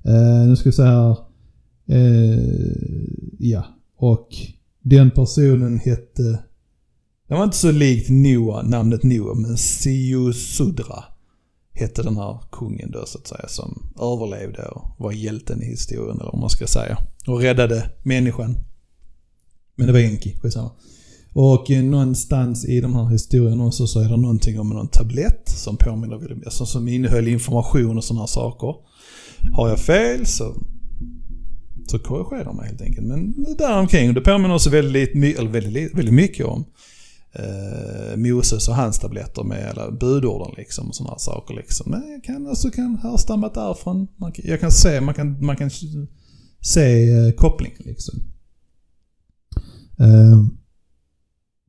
Uh, 0.08 0.48
nu 0.48 0.56
ska 0.56 0.70
vi 0.70 0.76
se 0.76 0.84
här. 0.84 1.18
Uh, 1.92 2.40
ja, 3.40 3.66
och 3.98 4.30
den 4.84 5.12
personen 5.12 5.80
hette... 5.80 6.40
Det 7.28 7.34
var 7.34 7.44
inte 7.44 7.58
så 7.58 7.72
likt 7.72 8.10
Noah, 8.10 8.70
namnet 8.70 9.04
Noah, 9.04 9.36
men 9.36 9.58
Siusudra 9.58 11.04
hette 11.72 12.04
den 12.04 12.18
här 12.18 12.40
kungen 12.52 12.92
då 12.92 13.06
så 13.06 13.18
att 13.18 13.28
säga 13.28 13.48
som 13.48 13.94
överlevde 14.02 14.68
och 14.68 14.96
var 14.98 15.12
hjälten 15.12 15.64
i 15.64 15.66
historien 15.66 16.20
eller 16.20 16.32
vad 16.32 16.42
man 16.42 16.50
ska 16.50 16.68
säga. 16.68 16.98
Och 17.28 17.42
räddade 17.42 17.90
människan. 18.04 18.58
Men 19.78 19.88
det 19.88 19.94
var 19.94 20.00
Enki, 20.00 20.36
skitsamma. 20.42 20.72
Och 21.34 21.72
eh, 21.72 21.84
någonstans 21.84 22.66
i 22.66 22.82
de 22.82 22.96
här 22.96 23.10
historierna 23.10 23.66
också 23.66 23.88
så 23.88 24.00
är 24.00 24.10
det 24.10 24.18
någonting 24.18 24.60
om 24.60 24.70
någon 24.70 24.88
tablett 24.88 25.50
som 25.50 25.78
påminner 25.78 26.18
väldigt 26.18 26.38
mycket, 26.38 26.54
som 26.54 26.88
innehöll 26.88 27.28
information 27.28 27.98
och 27.98 28.04
sådana 28.04 28.22
här 28.22 28.28
saker. 28.28 28.76
Har 29.54 29.70
jag 29.70 29.80
fel 29.80 30.26
så, 30.26 30.56
så 31.88 32.00
korrigerar 32.00 32.54
mig 32.54 32.68
helt 32.68 32.82
enkelt. 32.82 33.08
Men 33.08 33.46
däromkring. 33.58 34.14
Det 34.14 34.22
påminner 34.22 34.56
också 34.56 34.70
väldigt, 34.70 35.40
eller 35.40 35.50
väldigt, 35.50 35.98
väldigt 35.98 36.14
mycket 36.14 36.46
om 36.46 36.66
eh, 37.34 38.18
Moses 38.18 38.68
och 38.68 38.76
hans 38.76 39.00
tabletter 39.00 39.44
med 39.44 39.70
alla 39.70 39.92
budorden 39.92 40.54
liksom 40.58 40.88
och 40.88 40.96
sådana 40.96 41.12
här 41.12 41.20
saker 41.20 41.56
liksom. 41.56 41.92
Men 41.92 42.12
jag 42.12 42.24
kan 42.24 42.48
alltså 42.48 42.72
kan 42.72 43.00
härstamma 43.04 43.50
därifrån. 43.50 44.08
Man, 44.16 44.32
jag 44.36 44.60
kan 44.60 44.72
se, 44.72 45.02
man 45.02 45.14
kan, 45.14 45.46
man 45.46 45.56
kan 45.56 45.70
se 46.62 47.10
eh, 47.10 47.32
kopplingen 47.32 47.82
liksom. 47.86 48.20
Uh, 50.02 50.46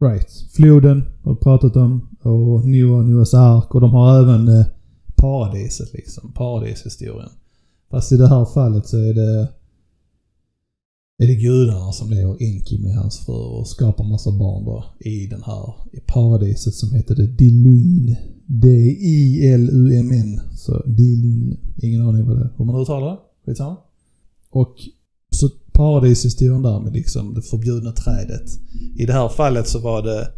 right. 0.01 0.31
Floden 0.57 1.03
har 1.25 1.35
vi 1.35 1.41
pratat 1.41 1.77
om. 1.77 2.09
Och 2.23 2.69
Noah, 2.69 3.07
Noahs 3.07 3.35
ark. 3.35 3.75
Och 3.75 3.81
de 3.81 3.91
har 3.91 4.23
även 4.23 4.49
uh, 4.49 4.67
paradiset 5.17 5.93
liksom. 5.93 6.33
Paradishistorien. 6.33 7.31
Fast 7.91 8.13
i 8.13 8.17
det 8.17 8.29
här 8.29 8.45
fallet 8.45 8.87
så 8.87 8.97
är 8.97 9.15
det 9.15 9.49
är 11.23 11.27
det 11.27 11.35
gudarna 11.35 11.93
som 11.93 12.11
lever 12.11 12.43
Enki 12.43 12.79
med 12.79 12.95
hans 12.95 13.19
fru 13.19 13.35
och 13.35 13.69
skapar 13.69 14.05
massa 14.05 14.33
barn 14.33 14.65
då 14.65 14.85
i 15.01 15.27
den 15.27 15.43
här 15.43 15.75
i 15.93 16.01
paradiset 16.01 16.75
som 16.75 16.93
heter 16.93 17.15
det 17.15 17.27
Dilun. 17.27 18.17
D-I-L-U-M-N. 18.47 20.41
Så 20.53 20.83
Dilun. 20.87 21.57
Ingen 21.83 22.09
aning 22.09 22.27
vad 22.27 22.37
det 22.37 22.45
är. 22.45 22.51
hur 22.57 22.65
man 22.65 22.83
uttalar 22.83 23.11
det. 23.11 23.19
Skitsamma. 23.47 23.77
Och 24.51 24.75
paradishistorien 25.79 26.63
där 26.63 26.81
med 26.81 26.93
liksom 26.93 27.35
det 27.35 27.43
förbjudna 27.43 27.93
trädet. 27.93 28.51
I 28.97 29.07
det 29.07 29.13
här 29.13 29.29
fallet 29.29 29.69
så 29.69 29.79
var 29.79 30.03
det 30.03 30.33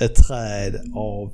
ett 0.00 0.14
träd 0.14 0.92
av 0.94 1.32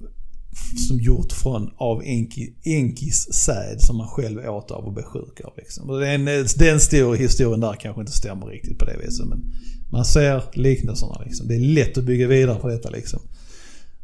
som 0.88 1.00
gjort 1.00 1.32
från 1.32 1.70
av 1.76 2.02
Enki, 2.04 2.54
Enkis 2.64 3.32
säd 3.32 3.80
som 3.80 3.96
man 3.96 4.08
själv 4.08 4.38
åt 4.38 4.70
av 4.70 4.84
och 4.84 4.92
blev 4.92 5.04
sjuk 5.04 5.40
av. 5.44 5.52
Liksom. 5.56 6.00
Den, 6.00 6.24
den 6.56 6.80
stora 6.80 7.16
historien 7.16 7.60
där 7.60 7.74
kanske 7.80 8.00
inte 8.00 8.12
stämmer 8.12 8.46
riktigt 8.46 8.78
på 8.78 8.84
det 8.84 8.96
viset. 9.04 9.26
Men 9.26 9.52
man 9.90 10.04
ser 10.04 10.42
liknelserna 10.52 11.22
liksom. 11.24 11.48
Det 11.48 11.54
är 11.54 11.60
lätt 11.60 11.98
att 11.98 12.04
bygga 12.04 12.26
vidare 12.26 12.58
på 12.58 12.68
detta 12.68 12.90
liksom. 12.90 13.20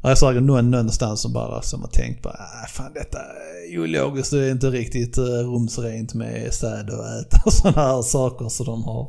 Det 0.06 0.12
är 0.12 0.14
säkert 0.14 0.42
någon 0.42 0.70
någonstans 0.70 1.20
som 1.20 1.32
bara 1.32 1.62
som 1.62 1.80
har 1.80 1.88
tänkt 1.88 2.22
på 2.22 2.28
ah, 2.28 2.66
fan 2.68 2.92
detta 2.94 3.18
är 3.18 3.78
ologiskt 3.78 4.30
det 4.30 4.46
är 4.46 4.52
inte 4.52 4.70
riktigt 4.70 5.18
eh, 5.18 5.22
rumsrent 5.22 6.14
med 6.14 6.54
säd 6.54 6.90
och 6.90 7.06
äta 7.06 7.42
och 7.46 7.52
sådana 7.52 7.80
här 7.80 8.02
saker. 8.02 8.48
Så 8.48 8.64
de 8.64 8.84
har, 8.84 9.08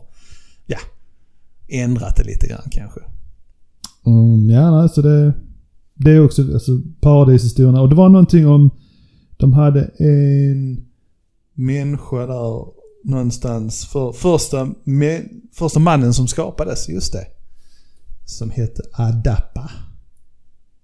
ja, 0.66 0.78
ändrat 1.68 2.16
det 2.16 2.24
lite 2.24 2.48
grann 2.48 2.70
kanske. 2.72 3.00
Mm, 4.06 4.50
ja, 4.50 4.82
alltså 4.82 5.02
det 5.02 5.34
det 5.94 6.12
är 6.12 6.26
också 6.26 6.42
alltså, 6.42 6.72
paradishistorierna. 7.02 7.82
Och 7.82 7.90
det 7.90 7.96
var 7.96 8.10
någonting 8.10 8.48
om... 8.48 8.70
De 9.38 9.54
hade 9.54 9.92
en 9.98 10.86
människa 11.54 12.26
där 12.26 12.66
någonstans. 13.04 13.86
För, 13.86 14.12
första, 14.12 14.70
med, 14.84 15.30
första 15.54 15.80
mannen 15.80 16.14
som 16.14 16.28
skapades, 16.28 16.90
just 16.90 17.14
det. 17.14 17.26
Som 18.26 18.50
hette 18.50 18.82
Adapa. 18.94 19.72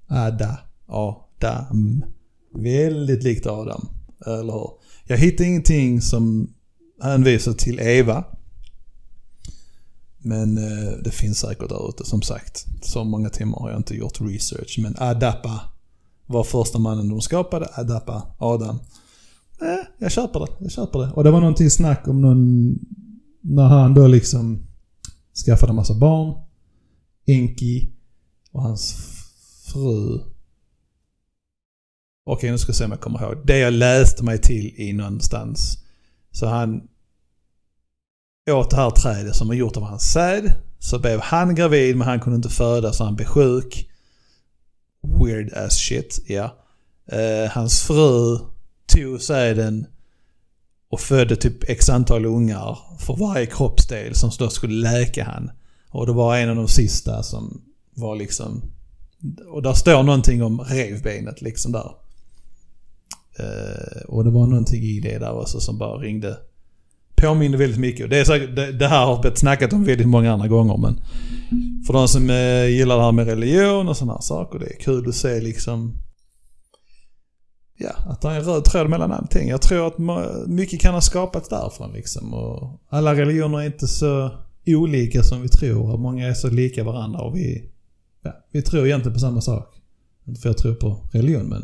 Ada. 0.07 0.59
Adam. 0.87 2.03
Väldigt 2.55 3.23
likt 3.23 3.45
Adam. 3.45 3.87
Eller 4.25 4.53
hur? 4.53 4.69
Jag 5.07 5.17
hittade 5.17 5.49
ingenting 5.49 6.01
som 6.01 6.53
hänvisar 7.01 7.53
till 7.53 7.79
Eva. 7.79 8.23
Men 10.17 10.57
eh, 10.57 10.91
det 11.03 11.11
finns 11.11 11.39
säkert 11.39 11.69
där 11.69 11.89
ute 11.89 12.05
som 12.05 12.21
sagt. 12.21 12.65
Så 12.81 13.03
många 13.03 13.29
timmar 13.29 13.59
har 13.59 13.69
jag 13.69 13.79
inte 13.79 13.95
gjort 13.95 14.21
research. 14.21 14.79
Men 14.81 14.95
Adapa 14.97 15.61
var 16.25 16.43
första 16.43 16.79
mannen 16.79 17.09
de 17.09 17.21
skapade. 17.21 17.67
Adapa, 17.75 18.23
Adam. 18.37 18.79
Eh, 19.61 19.85
jag 19.97 20.11
köper 20.11 20.39
det. 20.39 20.47
Jag 20.59 20.71
köper 20.71 20.99
det. 20.99 21.11
Och 21.11 21.23
det 21.23 21.31
var 21.31 21.39
någonting 21.39 21.69
snack 21.69 22.07
om 22.07 22.21
någon... 22.21 22.79
När 23.41 23.67
han 23.67 23.93
då 23.93 24.07
liksom 24.07 24.67
skaffade 25.45 25.71
en 25.71 25.75
massa 25.75 25.93
barn. 25.93 26.43
Enki 27.25 27.93
och 28.51 28.61
hans 28.61 28.95
fru. 29.73 30.19
Okej, 32.25 32.51
nu 32.51 32.57
ska 32.57 32.69
jag 32.69 32.75
se 32.75 32.85
om 32.85 32.91
jag 32.91 33.01
kommer 33.01 33.21
ihåg. 33.21 33.45
Det 33.45 33.57
jag 33.57 33.73
läste 33.73 34.23
mig 34.23 34.37
till 34.41 34.73
i 34.77 34.93
någonstans. 34.93 35.77
Så 36.31 36.47
han 36.47 36.81
åt 38.51 38.69
det 38.69 38.75
här 38.75 38.91
trädet 38.91 39.35
som 39.35 39.47
var 39.47 39.55
gjort 39.55 39.77
av 39.77 39.83
hans 39.83 40.11
säd. 40.11 40.53
Så 40.79 40.99
blev 40.99 41.19
han 41.19 41.55
gravid 41.55 41.97
men 41.97 42.07
han 42.07 42.19
kunde 42.19 42.35
inte 42.35 42.49
föda 42.49 42.93
så 42.93 43.03
han 43.03 43.15
blev 43.15 43.25
sjuk. 43.25 43.89
Weird 45.01 45.53
as 45.53 45.73
shit, 45.73 46.19
ja. 46.27 46.57
Uh, 47.13 47.49
hans 47.49 47.81
fru 47.81 48.39
tog 48.87 49.21
säden 49.21 49.85
och 50.89 50.99
födde 50.99 51.35
typ 51.35 51.69
x 51.69 51.89
antal 51.89 52.25
ungar 52.25 52.77
för 52.99 53.15
varje 53.15 53.45
kroppsdel 53.45 54.15
som 54.15 54.31
då 54.39 54.49
skulle 54.49 54.89
läka 54.89 55.23
han. 55.23 55.51
Och 55.89 56.05
det 56.05 56.13
var 56.13 56.37
en 56.37 56.49
av 56.49 56.55
de 56.55 56.67
sista 56.67 57.23
som 57.23 57.61
var 57.95 58.15
liksom... 58.15 58.61
Och 59.47 59.61
där 59.61 59.73
står 59.73 60.03
någonting 60.03 60.43
om 60.43 60.61
revbenet 60.61 61.41
liksom 61.41 61.71
där. 61.71 61.91
Eh, 63.39 64.01
och 64.07 64.23
det 64.23 64.29
var 64.29 64.47
någonting 64.47 64.83
i 64.83 64.99
det 64.99 65.19
där 65.19 65.33
också 65.33 65.59
som 65.59 65.77
bara 65.77 65.97
ringde 65.97 66.37
påminner 67.15 67.57
väldigt 67.57 67.79
mycket. 67.79 68.09
Det, 68.09 68.17
är 68.19 68.23
säkert, 68.25 68.55
det, 68.55 68.71
det 68.71 68.87
här 68.87 69.05
har 69.05 69.21
blivit 69.21 69.37
snackat 69.37 69.73
om 69.73 69.83
väldigt 69.83 70.07
många 70.07 70.33
andra 70.33 70.47
gånger 70.47 70.77
men 70.77 70.99
för 71.87 71.93
de 71.93 72.07
som 72.07 72.29
eh, 72.29 72.65
gillar 72.65 72.97
det 72.97 73.03
här 73.03 73.11
med 73.11 73.27
religion 73.27 73.89
och 73.89 73.97
sådana 73.97 74.13
här 74.13 74.21
saker, 74.21 74.59
det 74.59 74.65
är 74.65 74.79
kul 74.79 75.09
att 75.09 75.15
se 75.15 75.41
liksom 75.41 75.97
Ja, 77.77 77.91
att 78.05 78.21
det 78.21 78.27
är 78.27 78.35
en 78.35 78.43
röd 78.43 78.65
tråd 78.65 78.89
mellan 78.89 79.11
allting. 79.11 79.49
Jag 79.49 79.61
tror 79.61 79.87
att 79.87 79.97
mycket 80.47 80.81
kan 80.81 80.93
ha 80.93 81.01
skapats 81.01 81.49
därifrån 81.49 81.93
liksom. 81.93 82.33
Och 82.33 82.81
alla 82.89 83.15
religioner 83.15 83.61
är 83.61 83.65
inte 83.65 83.87
så 83.87 84.31
olika 84.65 85.23
som 85.23 85.41
vi 85.41 85.47
tror. 85.47 85.93
Och 85.93 85.99
många 85.99 86.27
är 86.27 86.33
så 86.33 86.49
lika 86.49 86.83
varandra 86.83 87.21
och 87.21 87.35
vi, 87.35 87.72
ja, 88.23 88.31
vi 88.51 88.61
tror 88.61 88.85
egentligen 88.85 89.13
på 89.13 89.19
samma 89.19 89.41
sak. 89.41 89.81
Inte 90.25 90.41
för 90.41 90.49
jag 90.49 90.57
tror 90.57 90.73
på 90.73 91.07
religion 91.11 91.49
men. 91.49 91.61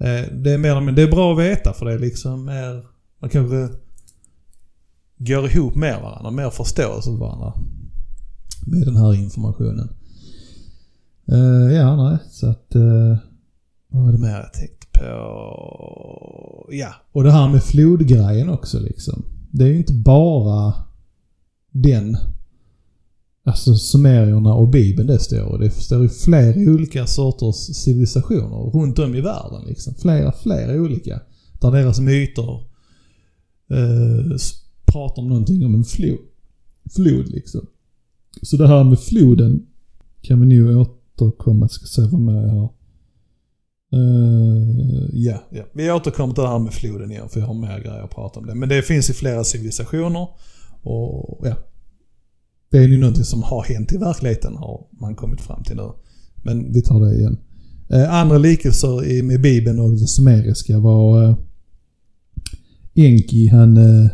Eh, 0.00 0.32
det 0.32 0.50
är 0.50 0.58
mer 0.58 0.80
men 0.80 0.94
det 0.94 1.02
är 1.02 1.10
bra 1.10 1.32
att 1.32 1.38
veta 1.38 1.72
för 1.72 1.86
det 1.86 1.92
är 1.92 1.98
liksom 1.98 2.44
mer, 2.44 2.86
man 3.18 3.30
kanske 3.30 3.68
går 5.18 5.46
ihop 5.46 5.74
med 5.74 6.02
varandra, 6.02 6.30
mer 6.30 6.50
förståelse 6.50 7.10
för 7.10 7.16
varandra. 7.16 7.52
Med 8.66 8.86
den 8.86 8.96
här 8.96 9.14
informationen. 9.14 9.88
Eh, 11.28 11.74
ja, 11.76 12.10
nej, 12.10 12.18
så 12.30 12.50
att... 12.50 12.74
Eh, 12.74 13.16
vad 13.88 14.04
var 14.04 14.12
det 14.12 14.18
mer 14.18 14.30
jag 14.30 14.52
tänkte 14.52 14.86
på? 14.98 15.04
Ja. 16.70 16.94
Och 17.12 17.24
det 17.24 17.32
här 17.32 17.48
med 17.48 17.62
flodgrejen 17.62 18.48
också 18.48 18.80
liksom. 18.80 19.24
Det 19.50 19.64
är 19.64 19.68
ju 19.68 19.76
inte 19.76 19.92
bara 19.92 20.74
den 21.70 22.16
Alltså 23.44 23.74
sumerierna 23.74 24.54
och 24.54 24.68
bibeln 24.68 25.08
det 25.08 25.18
står. 25.18 25.58
Det 25.58 25.70
står 25.70 26.02
ju 26.02 26.08
flera 26.08 26.72
olika 26.72 27.06
sorters 27.06 27.56
civilisationer 27.56 28.70
runt 28.70 28.98
om 28.98 29.14
i 29.14 29.20
världen. 29.20 29.64
Liksom. 29.66 29.94
Flera, 29.94 30.32
flera 30.32 30.82
olika. 30.82 31.20
Där 31.60 31.70
deras 31.70 32.00
myter 32.00 32.52
eh, 33.70 34.36
pratar 34.84 35.22
om 35.22 35.28
någonting 35.28 35.66
om 35.66 35.74
en 35.74 35.84
flod. 35.84 36.18
Flod 36.94 37.28
liksom. 37.28 37.66
Så 38.42 38.56
det 38.56 38.68
här 38.68 38.84
med 38.84 38.98
floden 38.98 39.66
kan 40.20 40.40
vi 40.40 40.46
nu 40.46 40.76
återkomma. 40.76 41.68
Ska 41.68 41.86
se 41.86 42.02
vad 42.02 42.20
mer 42.20 42.42
jag 42.42 42.54
har. 42.54 42.72
Uh, 43.94 45.08
ja, 45.12 45.44
ja, 45.50 45.64
vi 45.72 45.90
återkommer 45.90 46.34
till 46.34 46.42
det 46.42 46.48
här 46.48 46.58
med 46.58 46.72
floden 46.72 47.10
igen 47.10 47.28
för 47.28 47.40
jag 47.40 47.46
har 47.46 47.54
mer 47.54 47.78
grejer 47.78 48.02
att 48.02 48.10
prata 48.10 48.40
om 48.40 48.46
det. 48.46 48.54
Men 48.54 48.68
det 48.68 48.82
finns 48.82 49.10
i 49.10 49.12
flera 49.12 49.44
civilisationer 49.44 50.28
och 50.82 51.46
ja. 51.46 51.56
Det 52.72 52.78
är 52.78 52.88
ju 52.88 52.98
någonting 52.98 53.24
som 53.24 53.42
har 53.42 53.62
hänt 53.62 53.92
i 53.92 53.96
verkligheten 53.96 54.56
har 54.56 54.86
man 55.00 55.14
kommit 55.14 55.40
fram 55.40 55.62
till 55.62 55.76
nu. 55.76 55.90
Men 56.42 56.72
vi 56.72 56.82
tar 56.82 57.00
det 57.00 57.14
igen. 57.14 57.38
Eh, 57.90 58.14
andra 58.14 58.38
likelser 58.38 59.22
med 59.22 59.40
Bibeln 59.40 59.80
och 59.80 59.90
det 59.90 60.06
sumeriska 60.06 60.78
var 60.78 61.24
eh, 61.24 61.36
Enki, 62.94 63.48
han 63.48 63.76
eh, 63.76 64.10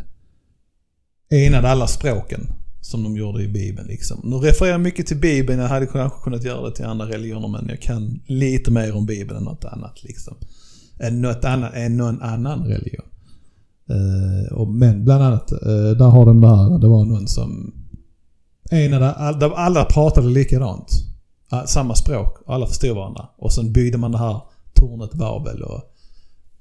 enade 1.30 1.68
alla 1.68 1.86
språken 1.86 2.40
som 2.80 3.02
de 3.02 3.16
gjorde 3.16 3.42
i 3.42 3.48
Bibeln. 3.48 3.88
Liksom. 3.88 4.20
Nu 4.24 4.36
refererar 4.36 4.72
jag 4.72 4.80
mycket 4.80 5.06
till 5.06 5.20
Bibeln, 5.20 5.60
jag 5.60 5.68
hade 5.68 5.86
kanske 5.86 6.24
kunnat 6.24 6.44
göra 6.44 6.68
det 6.68 6.76
till 6.76 6.84
andra 6.84 7.08
religioner 7.08 7.48
men 7.48 7.66
jag 7.68 7.80
kan 7.80 8.20
lite 8.26 8.70
mer 8.70 8.96
om 8.96 9.06
Bibeln 9.06 9.38
än 9.38 9.44
något 9.44 9.64
annat. 9.64 10.02
Liksom. 10.02 10.34
Än, 11.00 11.20
något 11.20 11.44
annat, 11.44 11.74
än 11.74 11.96
någon 11.96 12.22
annan 12.22 12.64
religion. 12.64 13.06
Och, 14.50 14.68
men 14.68 15.04
bland 15.04 15.22
annat, 15.22 15.48
där 15.98 16.08
har 16.08 16.26
de 16.26 16.42
här. 16.42 16.78
det 16.78 16.88
var 16.88 17.04
någon 17.04 17.28
som... 17.28 17.74
En 18.70 18.90
där, 18.90 19.40
där 19.40 19.50
alla 19.50 19.84
pratade 19.84 20.28
likadant. 20.28 20.90
Samma 21.66 21.94
språk, 21.94 22.38
alla 22.46 22.66
förstod 22.66 22.96
varandra. 22.96 23.28
Och 23.36 23.52
sen 23.52 23.72
byggde 23.72 23.98
man 23.98 24.12
det 24.12 24.18
här 24.18 24.40
tornet 24.74 25.14
Babel 25.14 25.62
och, 25.62 25.82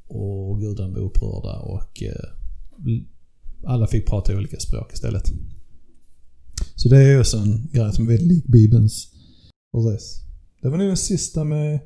och 0.07 0.59
gudarna 0.59 0.93
var 0.93 0.99
upprörda 0.99 1.59
och 1.59 2.03
eh, 2.03 2.25
alla 3.65 3.87
fick 3.87 4.07
prata 4.07 4.37
olika 4.37 4.59
språk 4.59 4.93
istället. 4.93 5.31
Så 6.75 6.89
det 6.89 6.97
är 6.97 7.19
också 7.19 7.37
en 7.37 7.69
grej 7.73 7.93
som 7.93 8.03
är 8.05 8.09
väldigt 8.09 8.27
lik 8.27 8.45
Bibelns. 8.45 9.07
Precis. 9.73 10.21
Det 10.61 10.69
var 10.69 10.77
nog 10.77 10.87
den 10.87 10.97
sista 10.97 11.43
med 11.43 11.79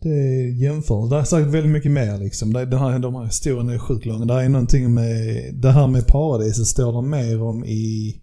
det 0.00 0.50
jämförelse. 0.50 1.14
Det 1.14 1.20
är 1.20 1.24
säkert 1.24 1.54
väldigt 1.54 1.72
mycket 1.72 1.92
mer 1.92 2.18
liksom. 2.18 2.52
Det, 2.52 2.64
den 2.64 2.78
här, 2.78 2.98
de 2.98 3.14
här 3.14 3.24
historierna 3.24 3.74
är 3.74 3.78
sjukt 3.78 4.06
långa. 4.06 4.24
Det 4.24 4.42
är 4.42 4.48
någonting 4.48 4.94
med, 4.94 5.54
det 5.54 5.70
här 5.70 5.86
med 5.86 6.06
paradiset 6.06 6.66
står 6.66 6.92
det 7.02 7.08
mer 7.08 7.42
om 7.42 7.64
i 7.64 8.16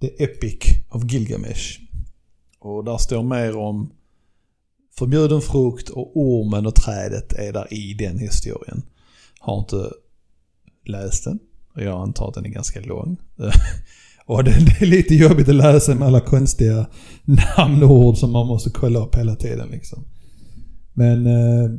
The 0.00 0.24
Epic 0.24 0.58
of 0.88 1.04
Gilgamesh. 1.04 1.80
Och 2.58 2.84
där 2.84 2.98
står 2.98 3.22
mer 3.22 3.56
om 3.56 3.90
förbjuden 4.98 5.40
frukt 5.40 5.88
och 5.88 6.16
ormen 6.16 6.66
och 6.66 6.74
trädet 6.74 7.32
är 7.32 7.52
där 7.52 7.74
i 7.74 7.94
den 7.94 8.18
historien. 8.18 8.82
Har 9.40 9.58
inte 9.58 9.90
läst 10.86 11.24
den. 11.24 11.38
Jag 11.74 12.02
antar 12.02 12.28
att 12.28 12.34
den 12.34 12.44
är 12.44 12.50
ganska 12.50 12.80
lång. 12.80 13.16
Och 14.26 14.44
det, 14.44 14.50
det, 14.50 14.84
är 14.84 14.86
lite 14.86 15.14
jobbigt 15.14 15.48
att 15.48 15.54
läsa 15.54 15.94
med 15.94 16.08
alla 16.08 16.20
konstiga 16.20 16.86
namn 17.56 17.82
och 17.82 17.90
ord 17.90 18.16
som 18.16 18.32
man 18.32 18.46
måste 18.46 18.70
kolla 18.70 18.98
upp 18.98 19.14
hela 19.14 19.36
tiden 19.36 19.68
liksom. 19.70 20.04
Men 20.92 21.26
eh, 21.26 21.70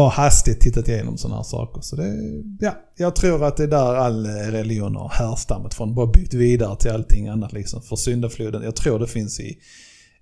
bara 0.00 0.10
hastigt 0.10 0.60
tittat 0.60 0.88
igenom 0.88 1.18
sådana 1.18 1.36
här 1.36 1.42
saker. 1.44 1.80
Så 1.80 1.96
det, 1.96 2.16
ja, 2.60 2.74
jag 2.96 3.16
tror 3.16 3.44
att 3.44 3.56
det 3.56 3.62
är 3.62 3.68
där 3.68 3.94
all 3.94 4.26
eh, 4.26 4.30
religion 4.30 4.96
har 4.96 5.08
härstammat 5.08 5.74
från. 5.74 5.94
Bara 5.94 6.06
byggt 6.06 6.34
vidare 6.34 6.76
till 6.76 6.90
allting 6.90 7.28
annat 7.28 7.52
liksom. 7.52 7.82
För 7.82 7.96
syndafloden, 7.96 8.62
jag 8.62 8.76
tror 8.76 8.98
det 8.98 9.06
finns 9.06 9.40
i, 9.40 9.58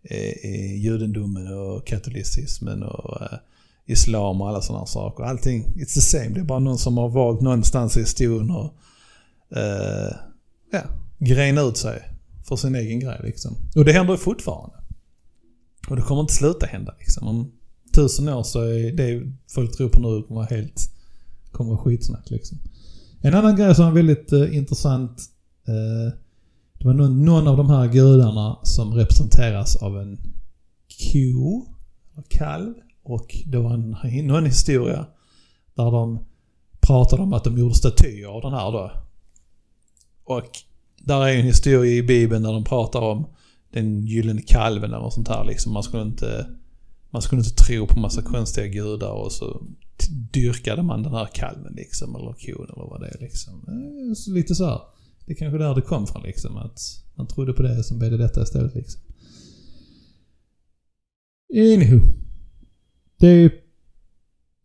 eh, 0.03 0.47
i 0.47 0.79
judendomen 0.85 1.59
och 1.59 1.87
katolicismen 1.87 2.83
och 2.83 3.23
eh, 3.23 3.39
islam 3.87 4.41
och 4.41 4.49
alla 4.49 4.61
sådana 4.61 4.87
saker. 4.87 5.25
Allting, 5.25 5.65
it's 5.65 5.95
the 5.95 6.01
same. 6.01 6.29
Det 6.29 6.41
är 6.41 6.45
bara 6.45 6.59
någon 6.59 6.79
som 6.79 6.99
har 6.99 7.09
valt 7.09 7.41
någonstans 7.41 7.97
i 7.97 8.01
historien 8.01 8.51
och 8.51 8.75
eh, 9.59 10.13
ja, 10.73 10.83
grena 11.19 11.61
ut 11.61 11.77
sig 11.77 12.03
för 12.49 12.57
sin 12.57 12.75
egen 12.75 13.01
grej 13.01 13.21
liksom. 13.23 13.57
Och 13.77 13.85
det 13.85 13.93
händer 13.93 14.15
ju 14.15 14.19
fortfarande. 14.19 14.77
Och 15.89 15.97
det 15.97 16.03
kommer 16.03 16.21
inte 16.21 16.35
sluta 16.35 16.67
hända 16.67 16.95
liksom. 16.99 17.29
Om 17.29 17.53
tusen 17.99 18.29
år 18.29 18.43
så 18.43 18.61
är 18.61 18.93
det 18.93 19.33
folk 19.55 19.77
tror 19.77 19.89
på 19.89 20.01
nu 20.01 20.23
kommer 20.23 20.41
vara 20.41 20.57
helt, 20.57 20.91
kommer 21.53 21.71
vara 21.71 21.81
skitsnack 21.81 22.31
liksom. 22.31 22.59
En 23.21 23.35
annan 23.35 23.57
grej 23.57 23.75
som 23.75 23.85
var 23.85 23.93
väldigt 23.93 24.33
eh, 24.33 24.57
intressant. 24.57 25.21
Eh, 25.69 26.13
det 26.79 26.87
var 26.87 26.95
någon, 26.95 27.25
någon, 27.25 27.49
av 27.49 27.57
de 27.57 27.71
här 27.71 27.89
gudarna 27.89 28.59
som 28.63 28.95
representeras 28.95 29.77
av 29.77 29.99
en 29.99 30.19
ko, 31.13 31.67
kalv. 32.29 32.75
Och 33.03 33.37
det 33.47 33.59
var 33.59 33.75
en, 33.75 33.97
någon 34.27 34.47
historia 34.47 35.07
där 35.75 35.91
de 35.91 36.25
pratade 36.81 37.23
om 37.23 37.33
att 37.33 37.45
de 37.45 37.59
gjorde 37.59 37.75
statyer 37.75 38.27
av 38.27 38.43
den 38.43 38.53
här 38.53 38.73
då. 38.73 38.93
Och 40.25 40.51
där 40.99 41.27
är 41.27 41.39
en 41.39 41.47
historia 41.47 41.93
i 41.93 42.03
Bibeln 42.03 42.43
där 42.43 42.53
de 42.53 42.65
pratar 42.65 43.01
om 43.01 43.27
den 43.73 44.07
gyllene 44.07 44.43
kalven 44.43 44.91
eller 44.91 45.03
något 45.03 45.15
sånt 45.15 45.29
här 45.29 45.45
liksom. 45.45 45.73
Man 45.73 45.83
skulle 45.83 46.03
inte, 46.03 46.47
man 47.11 47.23
skulle 47.23 47.41
inte 47.41 47.65
tro 47.65 47.87
på 47.87 48.01
massa 48.01 48.23
konstiga 48.23 48.67
gudar 48.67 49.11
och 49.11 49.33
så 49.33 49.63
dyrkade 50.33 50.83
man 50.83 51.03
den 51.03 51.13
här 51.13 51.29
kalven 51.35 51.73
liksom, 51.73 52.15
eller 52.15 52.33
kon 52.33 52.65
eller 52.65 52.91
vad 52.91 53.01
det 53.01 53.09
är 53.09 53.19
liksom. 53.21 53.55
Eh, 53.55 54.15
så 54.15 54.31
lite 54.31 54.55
så 54.55 54.65
här. 54.65 54.81
Det 55.27 55.33
är 55.33 55.37
kanske 55.37 55.59
där 55.59 55.75
det 55.75 55.81
kom 55.81 56.07
från 56.07 56.23
liksom, 56.23 56.57
att 56.57 56.81
man 57.15 57.27
trodde 57.27 57.53
på 57.53 57.63
det 57.63 57.85
som 57.85 57.99
blev 57.99 58.11
det 58.11 58.17
detta 58.17 58.43
istället 58.43 58.75
liksom. 58.75 59.03
Anywho. 61.55 62.01
Det 63.19 63.29
är 63.29 63.51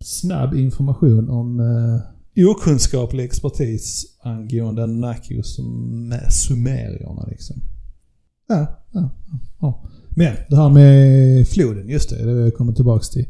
snabb 0.03 0.53
information 0.53 1.29
om 1.29 1.60
eh, 1.60 2.49
okunskaplig 2.49 3.23
expertis 3.23 4.17
angående 4.21 4.88
Nakios 4.88 5.60
med 6.10 6.34
sumerierna 6.34 7.25
liksom. 7.27 7.56
Ja, 8.47 8.86
ja, 8.91 9.10
ja. 9.60 9.89
Men 10.15 10.36
det 10.49 10.56
här 10.56 10.69
med 10.69 11.47
floden, 11.47 11.89
just 11.89 12.10
det, 12.10 12.26
det 12.26 12.41
jag 12.41 12.56
kommer 12.56 12.73
tillbaks 12.73 13.10
till. 13.10 13.26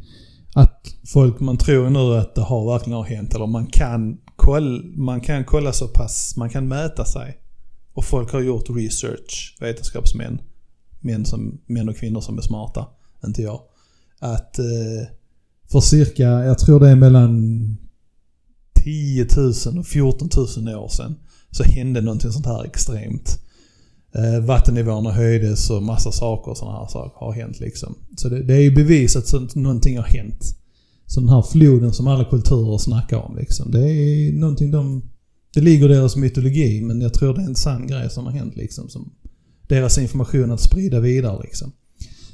Att 0.55 0.87
folk, 1.05 1.39
man 1.39 1.57
tror 1.57 1.89
nu 1.89 2.17
att 2.17 2.35
det 2.35 2.41
har 2.41 2.73
verkligen 2.73 2.97
har 2.97 3.03
hänt, 3.03 3.35
eller 3.35 3.47
man 3.47 3.67
kan, 3.67 4.17
kolla, 4.35 4.83
man 4.95 5.21
kan 5.21 5.45
kolla 5.45 5.73
så 5.73 5.87
pass, 5.87 6.33
man 6.37 6.49
kan 6.49 6.67
mäta 6.67 7.05
sig. 7.05 7.37
Och 7.93 8.05
folk 8.05 8.31
har 8.31 8.41
gjort 8.41 8.69
research, 8.69 9.57
vetenskapsmän, 9.59 10.41
män, 10.99 11.25
som, 11.25 11.61
män 11.65 11.89
och 11.89 11.97
kvinnor 11.97 12.21
som 12.21 12.37
är 12.37 12.41
smarta, 12.41 12.87
inte 13.25 13.41
jag. 13.41 13.61
Att 14.19 14.59
eh, 14.59 15.07
för 15.71 15.79
cirka, 15.79 16.23
jag 16.23 16.59
tror 16.59 16.79
det 16.79 16.89
är 16.89 16.95
mellan 16.95 17.77
10 18.83 19.27
000 19.65 19.79
och 19.79 19.87
14 19.87 20.29
000 20.65 20.75
år 20.75 20.87
sedan 20.87 21.15
så 21.51 21.63
hände 21.63 22.01
någonting 22.01 22.31
sånt 22.31 22.45
här 22.45 22.63
extremt. 22.63 23.39
Eh, 24.15 24.45
vattennivåerna 24.45 25.11
höjdes 25.11 25.69
och 25.69 25.83
massa 25.83 26.11
saker 26.11 26.51
och 26.51 26.57
sådana 26.57 26.77
här 26.77 26.87
saker 26.87 27.25
har 27.25 27.33
hänt 27.33 27.59
liksom. 27.59 27.95
Så 28.17 28.29
det, 28.29 28.43
det 28.43 28.53
är 28.53 28.61
ju 28.61 28.75
bevis 28.75 29.15
att 29.15 29.55
någonting 29.55 29.97
har 29.97 30.03
hänt. 30.03 30.55
Så 31.05 31.19
den 31.19 31.29
här 31.29 31.41
floden 31.41 31.93
som 31.93 32.07
alla 32.07 32.25
kulturer 32.25 32.77
snackar 32.77 33.17
om 33.17 33.37
liksom. 33.37 33.71
Det 33.71 33.91
är 33.91 34.33
någonting 34.33 34.71
de... 34.71 35.01
Det 35.53 35.61
ligger 35.61 35.91
i 35.91 35.93
deras 35.93 36.15
mytologi 36.15 36.81
men 36.81 37.01
jag 37.01 37.13
tror 37.13 37.33
det 37.33 37.41
är 37.41 37.45
en 37.45 37.55
sann 37.55 37.87
grej 37.87 38.09
som 38.09 38.25
har 38.25 38.31
hänt 38.31 38.55
liksom. 38.55 38.89
Som 38.89 39.11
deras 39.67 39.97
information 39.97 40.51
att 40.51 40.61
sprida 40.61 40.99
vidare 40.99 41.39
liksom. 41.43 41.71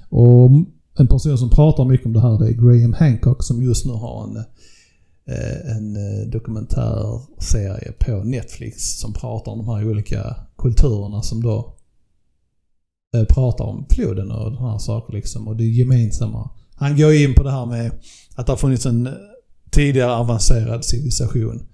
Och 0.10 0.52
en 0.98 1.08
person 1.08 1.38
som 1.38 1.50
pratar 1.50 1.86
mycket 1.86 2.06
om 2.06 2.14
det 2.14 2.22
här 2.22 2.40
det 2.40 2.48
är 2.48 2.54
Graham 2.54 2.94
Hancock 2.94 3.44
som 3.44 3.64
just 3.64 3.86
nu 3.86 3.92
har 3.92 4.24
en 4.24 4.38
Eh, 4.38 4.44
Eh, 5.30 5.78
en 5.78 5.96
eh, 5.96 6.28
dokumentärserie 6.28 7.92
på 8.00 8.24
Netflix 8.24 9.00
som 9.00 9.14
pratar 9.14 9.52
om 9.52 9.58
de 9.58 9.68
här 9.68 9.90
olika 9.90 10.36
kulturerna 10.58 11.22
som 11.22 11.44
då 11.44 11.78
eh, 13.16 13.24
pratar 13.24 13.66
om 13.66 13.86
floden 13.90 14.32
och 14.32 14.52
de 14.52 14.64
här 14.66 14.78
sakerna 14.78 15.18
liksom 15.18 15.48
och 15.48 15.56
det 15.56 15.64
gemensamma. 15.64 16.50
Han 16.76 16.98
går 16.98 17.14
in 17.14 17.34
på 17.34 17.44
det 17.44 17.52
här 17.52 17.66
med 17.66 17.92
att 18.36 18.46
det 18.46 18.52
har 18.52 18.58
funnits 18.58 18.86
en 18.86 19.10
tidigare 19.72 20.12
avancerad 20.16 20.86
civilisation. 20.86 21.68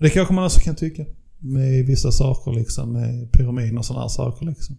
Det 0.00 0.10
kanske 0.10 0.34
man 0.34 0.44
också 0.44 0.60
kan 0.60 0.76
tycka. 0.76 1.04
Med 1.38 1.86
vissa 1.86 2.12
saker 2.12 2.52
liksom, 2.52 2.92
med 2.92 3.32
pyramider 3.32 3.78
och 3.78 3.84
sådana 3.84 4.02
här 4.02 4.08
saker 4.08 4.46
liksom. 4.46 4.76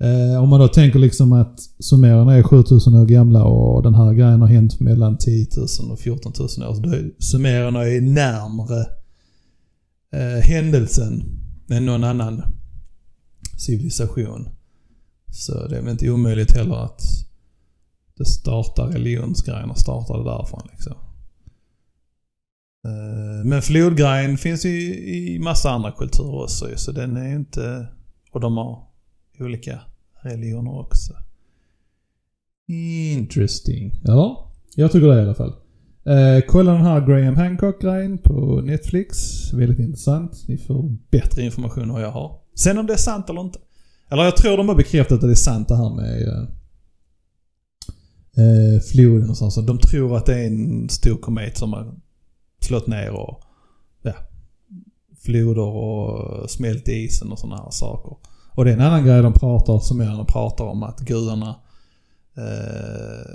Eh, 0.00 0.42
om 0.42 0.48
man 0.48 0.60
då 0.60 0.68
tänker 0.68 0.98
liksom 0.98 1.32
att 1.32 1.60
sumererna 1.78 2.34
är 2.34 2.42
7000 2.42 2.94
år 2.94 3.06
gamla 3.06 3.44
och 3.44 3.82
den 3.82 3.94
här 3.94 4.12
grejen 4.12 4.40
har 4.40 4.48
hänt 4.48 4.80
mellan 4.80 5.18
10 5.18 5.46
000 5.80 5.90
och 5.92 6.00
14 6.00 6.32
000 6.38 6.68
år. 6.68 6.74
Så 6.74 6.80
då 6.80 6.90
är 6.90 7.10
sumererna 7.18 7.84
är 7.84 8.00
närmre 8.00 8.80
eh, 10.12 10.42
händelsen 10.42 11.22
än 11.70 11.86
någon 11.86 12.04
annan 12.04 12.42
civilisation. 13.56 14.48
Så 15.30 15.66
det 15.66 15.76
är 15.76 15.82
väl 15.82 15.90
inte 15.90 16.10
omöjligt 16.10 16.52
heller 16.52 16.76
att 16.84 17.00
det 18.16 18.24
startar 18.24 18.86
religionsgrejerna 18.86 19.74
startade 19.74 20.24
därifrån 20.24 20.68
liksom. 20.70 20.94
Eh, 22.86 23.44
men 23.44 23.62
flodgrejen 23.62 24.38
finns 24.38 24.64
ju 24.64 24.94
i 24.94 25.38
massa 25.38 25.70
andra 25.70 25.92
kulturer 25.92 26.42
också 26.42 26.68
så 26.76 26.92
den 26.92 27.16
är 27.16 27.34
inte... 27.34 27.86
Och 28.32 28.40
de 28.40 28.56
har 28.56 28.87
olika 29.40 29.80
religioner 30.22 30.80
också. 30.80 31.12
Interesting. 32.68 34.00
Ja, 34.04 34.52
jag 34.74 34.92
tycker 34.92 35.08
det 35.08 35.18
i 35.18 35.22
alla 35.22 35.34
fall. 35.34 35.54
Eh, 36.04 36.44
kolla 36.48 36.72
den 36.72 36.82
här 36.82 37.06
Graham 37.06 37.36
Hancock-grejen 37.36 38.18
på 38.18 38.60
Netflix. 38.64 39.16
Väldigt 39.52 39.78
intressant. 39.78 40.48
Ni 40.48 40.58
får 40.58 40.96
bättre 41.10 41.42
information 41.42 41.82
än 41.82 41.92
vad 41.92 42.02
jag 42.02 42.10
har. 42.10 42.40
Sen 42.54 42.78
om 42.78 42.86
det 42.86 42.92
är 42.92 42.96
sant 42.96 43.30
eller 43.30 43.40
inte. 43.40 43.58
Eller 44.10 44.24
jag 44.24 44.36
tror 44.36 44.56
de 44.56 44.68
har 44.68 44.76
bekräftat 44.76 45.14
att 45.14 45.20
det 45.20 45.30
är 45.30 45.34
sant 45.34 45.68
det 45.68 45.76
här 45.76 45.94
med 45.94 46.28
eh, 46.28 46.42
eh 48.44 48.80
floden 48.80 49.30
och 49.30 49.36
sånt. 49.36 49.52
Så 49.52 49.60
de 49.60 49.78
tror 49.78 50.16
att 50.16 50.26
det 50.26 50.34
är 50.34 50.46
en 50.46 50.88
stor 50.88 51.16
komet 51.16 51.58
som 51.58 51.72
har 51.72 51.94
slått 52.60 52.86
ner 52.86 53.10
och 53.10 53.42
ja, 54.02 54.12
floder 55.24 55.62
och 55.62 56.50
smält 56.50 56.88
isen 56.88 57.32
och 57.32 57.38
sådana 57.38 57.62
här 57.62 57.70
saker. 57.70 58.27
Och 58.58 58.64
det 58.64 58.70
är 58.70 58.74
en 58.74 58.80
annan 58.80 59.04
grej 59.04 59.22
de 59.22 59.32
pratar, 59.32 59.78
som 59.78 60.00
jag 60.00 60.28
pratar 60.28 60.64
om, 60.64 60.82
att 60.82 61.00
gudarna 61.00 61.54
eh, 62.36 63.34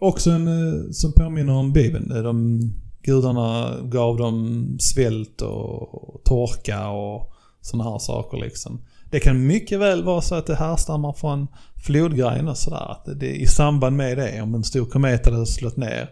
också 0.00 0.30
en 0.30 0.48
eh, 0.48 0.90
som 0.90 1.12
påminner 1.12 1.52
om 1.52 1.72
Bibeln. 1.72 2.08
De, 2.08 2.60
gudarna 3.02 3.76
gav 3.82 4.16
dem 4.16 4.66
svält 4.80 5.42
och 5.42 6.20
torka 6.24 6.88
och 6.88 7.32
sådana 7.60 7.90
här 7.90 7.98
saker 7.98 8.38
liksom. 8.38 8.80
Det 9.10 9.20
kan 9.20 9.46
mycket 9.46 9.80
väl 9.80 10.04
vara 10.04 10.20
så 10.20 10.34
att 10.34 10.46
det 10.46 10.54
härstammar 10.54 11.12
från 11.12 11.46
flodgrejen 11.76 12.48
och 12.48 12.58
sådär. 12.58 12.90
Att 12.90 13.20
det, 13.20 13.36
I 13.36 13.46
samband 13.46 13.96
med 13.96 14.18
det, 14.18 14.42
om 14.42 14.54
en 14.54 14.64
stor 14.64 14.84
komet 14.84 15.26
hade 15.26 15.46
slått 15.46 15.76
ner, 15.76 16.10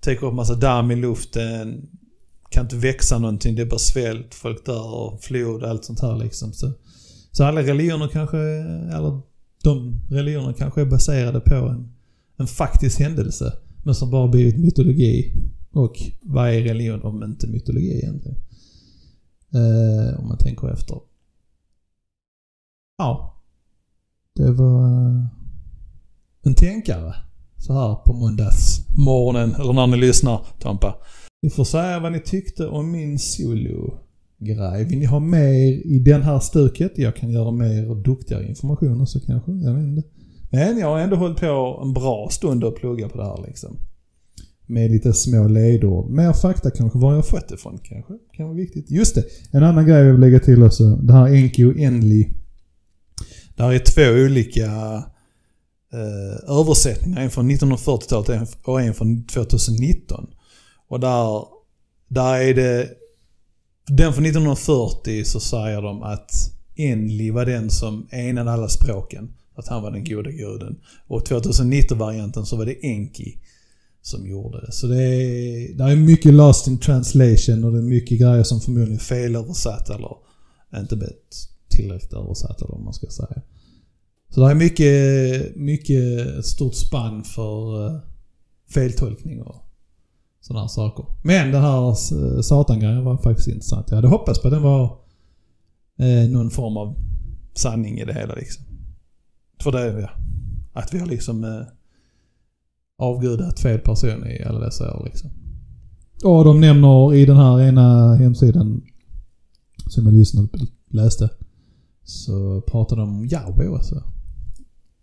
täcker 0.00 0.26
upp 0.26 0.34
massa 0.34 0.54
damm 0.54 0.90
i 0.90 0.96
luften, 0.96 1.88
kan 2.50 2.64
inte 2.64 2.76
växa 2.76 3.18
någonting, 3.18 3.54
det 3.54 3.62
är 3.62 3.66
bara 3.66 3.78
svält, 3.78 4.34
folk 4.34 4.66
dör 4.66 5.18
flod 5.20 5.62
och 5.62 5.70
allt 5.70 5.84
sånt 5.84 6.00
här 6.00 6.16
liksom. 6.16 6.52
Så, 6.52 6.72
så 7.32 7.44
alla 7.44 7.62
religioner 7.62 8.08
kanske, 8.08 8.38
eller 8.96 9.20
de 9.62 10.00
religionerna 10.10 10.52
kanske 10.52 10.80
är 10.80 10.86
baserade 10.86 11.40
på 11.40 11.54
en, 11.54 11.92
en 12.36 12.46
faktisk 12.46 13.00
händelse. 13.00 13.52
Men 13.84 13.94
som 13.94 14.10
bara 14.10 14.28
blivit 14.28 14.58
mytologi. 14.58 15.32
Och 15.72 15.96
vad 16.22 16.48
är 16.48 16.60
religion 16.60 17.02
om 17.02 17.22
inte 17.22 17.46
mytologi 17.46 17.98
egentligen? 17.98 18.38
Eh, 19.54 20.20
om 20.20 20.28
man 20.28 20.38
tänker 20.38 20.68
efter. 20.72 20.96
Ja. 22.98 23.42
Det 24.34 24.52
var 24.52 24.84
eh, 24.84 25.26
en 26.42 26.54
tänkare. 26.54 27.14
Så 27.56 27.72
här 27.72 27.94
på 27.94 28.12
måndagsmorgonen, 28.12 29.54
eller 29.54 29.72
när 29.72 29.86
ni 29.86 29.96
lyssnar, 29.96 30.46
Tompa. 30.58 30.94
Ni 31.42 31.50
får 31.50 31.64
säga 31.64 32.00
vad 32.00 32.12
ni 32.12 32.20
tyckte 32.20 32.66
om 32.66 32.90
min 32.90 33.18
solo 33.18 33.98
grej. 34.44 34.84
Vill 34.84 34.98
ni 34.98 35.04
ha 35.04 35.20
mer 35.20 35.52
i 35.86 35.98
den 35.98 36.22
här 36.22 36.40
stuket? 36.40 36.92
Jag 36.98 37.16
kan 37.16 37.30
göra 37.30 37.50
mer 37.50 37.90
och 37.90 37.96
duktigare 37.96 38.48
information 38.48 39.00
också 39.00 39.20
kanske. 39.26 39.52
Jag 39.52 39.74
vet 39.74 39.84
inte. 39.84 40.08
Men 40.50 40.78
jag 40.78 40.86
har 40.86 40.98
ändå 40.98 41.16
hållit 41.16 41.40
på 41.40 41.80
en 41.84 41.92
bra 41.92 42.28
stund 42.30 42.64
och 42.64 42.76
plugga 42.76 43.08
på 43.08 43.18
det 43.18 43.24
här 43.24 43.44
liksom. 43.46 43.76
Med 44.66 44.90
lite 44.90 45.12
små 45.12 45.48
ledord. 45.48 46.10
Mer 46.10 46.32
fakta 46.32 46.70
kanske, 46.70 46.98
var 46.98 47.14
jag 47.14 47.26
fått 47.26 47.48
det 47.48 47.54
ifrån 47.54 47.78
kanske. 47.82 48.12
Kan 48.32 48.46
vara 48.46 48.56
viktigt. 48.56 48.90
Just 48.90 49.14
det, 49.14 49.24
en 49.50 49.62
annan 49.62 49.86
grej 49.86 49.96
jag 49.96 50.12
vill 50.12 50.20
lägga 50.20 50.40
till 50.40 50.62
också. 50.62 50.96
Det 50.96 51.12
här 51.12 51.34
Enki 51.34 51.64
och 51.64 51.78
Enli. 51.78 52.28
Där 53.56 53.72
är 53.72 53.78
två 53.78 54.24
olika 54.24 54.66
eh, 55.92 56.58
översättningar. 56.60 57.22
En 57.22 57.30
från 57.30 57.50
1940-talet 57.50 58.56
och 58.64 58.80
en 58.80 58.94
från 58.94 59.26
2019. 59.26 60.26
Och 60.88 61.00
där, 61.00 61.44
där 62.08 62.40
är 62.40 62.54
det... 62.54 62.88
Den 63.86 64.12
från 64.12 64.24
1940 64.26 65.24
så 65.24 65.40
säger 65.40 65.82
de 65.82 66.02
att 66.02 66.30
Enli 66.76 67.30
var 67.30 67.46
den 67.46 67.70
som 67.70 68.08
enade 68.10 68.52
alla 68.52 68.68
språken. 68.68 69.34
Att 69.54 69.68
han 69.68 69.82
var 69.82 69.90
den 69.90 70.04
gode 70.04 70.32
guden. 70.32 70.80
Och 71.06 71.26
2019-varianten 71.26 72.46
så 72.46 72.56
var 72.56 72.66
det 72.66 72.86
Enki 72.86 73.38
som 74.02 74.26
gjorde 74.26 74.60
det. 74.60 74.72
Så 74.72 74.86
det 74.86 75.04
är, 75.04 75.74
det 75.74 75.84
är 75.84 75.96
mycket 75.96 76.34
lost 76.34 76.66
in 76.66 76.78
translation 76.78 77.64
och 77.64 77.72
det 77.72 77.78
är 77.78 77.82
mycket 77.82 78.20
grejer 78.20 78.42
som 78.42 78.60
förmodligen 78.60 78.94
är 78.94 78.98
felöversatt 78.98 79.90
eller 79.90 80.16
inte 80.76 80.96
blivit 80.96 81.48
tillräckligt 81.68 82.12
översatt 82.12 82.62
eller 82.62 82.72
vad 82.72 82.84
man 82.84 82.94
ska 82.94 83.06
säga. 83.06 83.42
Så 84.28 84.40
det 84.40 84.50
är 84.50 84.54
mycket, 84.54 85.56
mycket 85.56 86.46
stort 86.46 86.74
spann 86.74 87.24
för 87.24 87.86
eh, 87.86 88.00
feltolkning 88.70 89.42
och 89.42 89.61
sådana 90.42 90.60
här 90.60 90.68
saker. 90.68 91.04
Men 91.22 91.52
den 91.52 91.62
här 91.62 91.88
uh, 91.88 92.40
satangrejen 92.40 93.04
var 93.04 93.16
faktiskt 93.16 93.48
intressant. 93.48 93.86
Jag 93.88 93.96
hade 93.96 94.08
hoppats 94.08 94.42
på 94.42 94.48
att 94.48 94.54
den 94.54 94.62
var 94.62 94.98
eh, 95.98 96.30
någon 96.30 96.50
form 96.50 96.76
av 96.76 96.94
sanning 97.54 97.98
i 97.98 98.04
det 98.04 98.14
hela 98.14 98.34
liksom. 98.34 98.64
För 99.62 99.72
det, 99.72 100.00
ja. 100.00 100.10
Att 100.72 100.94
vi 100.94 100.98
har 100.98 101.06
liksom 101.06 101.44
eh, 101.44 101.66
avgudat 102.98 103.60
fel 103.60 103.78
person 103.78 104.26
i 104.26 104.42
alla 104.42 104.60
dessa 104.60 104.96
år 104.96 105.04
liksom. 105.04 105.30
Och 106.24 106.44
de 106.44 106.60
nämner 106.60 107.14
i 107.14 107.26
den 107.26 107.36
här 107.36 107.60
ena 107.60 108.16
hemsidan 108.16 108.82
som 109.86 110.04
jag 110.04 110.14
lyssnade 110.14 110.48
på, 110.48 110.58
läste. 110.90 111.30
Så 112.04 112.60
pratar 112.60 112.96
de 112.96 113.16
om 113.16 113.24
Yahweh 113.24 113.68
också. 113.68 113.94
Alltså. 113.94 114.12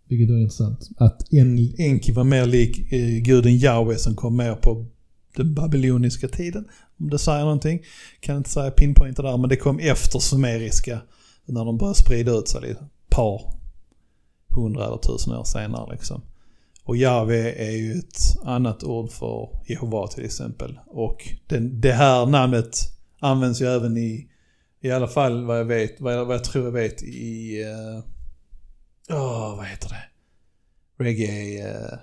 Vilket 0.08 0.30
är 0.30 0.38
intressant. 0.38 0.88
Att 0.96 1.32
en, 1.32 1.58
Enki 1.78 2.12
var 2.12 2.24
mer 2.24 2.46
lik 2.46 2.92
eh, 2.92 3.22
guden 3.22 3.52
Yahweh 3.52 3.96
som 3.96 4.14
kom 4.14 4.36
mer 4.36 4.54
på 4.54 4.86
den 5.36 5.54
babyloniska 5.54 6.28
tiden. 6.28 6.68
Om 7.00 7.10
det 7.10 7.18
säger 7.18 7.44
någonting. 7.44 7.82
Kan 8.20 8.36
inte 8.36 8.50
säga 8.50 8.70
pinpointa 8.70 9.22
där 9.22 9.36
men 9.36 9.48
det 9.48 9.56
kom 9.56 9.78
efter 9.78 10.18
sumeriska. 10.18 11.00
När 11.44 11.64
de 11.64 11.78
började 11.78 11.98
sprida 11.98 12.32
ut 12.32 12.48
sig 12.48 12.60
lite. 12.60 12.84
Par 13.10 13.60
hundra 14.56 14.86
eller 14.86 14.96
tusen 14.96 15.34
år 15.34 15.44
senare 15.44 15.92
liksom. 15.92 16.22
Och 16.84 16.96
Jave 16.96 17.52
är 17.52 17.70
ju 17.70 17.98
ett 17.98 18.44
annat 18.44 18.84
ord 18.84 19.10
för 19.10 19.48
Jehova 19.66 20.06
till 20.06 20.24
exempel. 20.24 20.78
Och 20.86 21.28
den, 21.46 21.80
det 21.80 21.92
här 21.92 22.26
namnet 22.26 22.76
används 23.18 23.62
ju 23.62 23.66
även 23.66 23.96
i, 23.96 24.30
i 24.80 24.90
alla 24.90 25.08
fall 25.08 25.44
vad 25.44 25.58
jag 25.58 25.64
vet, 25.64 26.00
vad 26.00 26.14
jag, 26.14 26.24
vad 26.24 26.34
jag 26.34 26.44
tror 26.44 26.64
jag 26.64 26.72
vet 26.72 27.02
i, 27.02 27.62
uh, 27.64 29.16
oh, 29.16 29.56
vad 29.56 29.66
heter 29.66 29.88
det? 29.88 30.02
Reggae, 31.04 31.68
eh, 31.68 31.74
uh, 31.74 31.98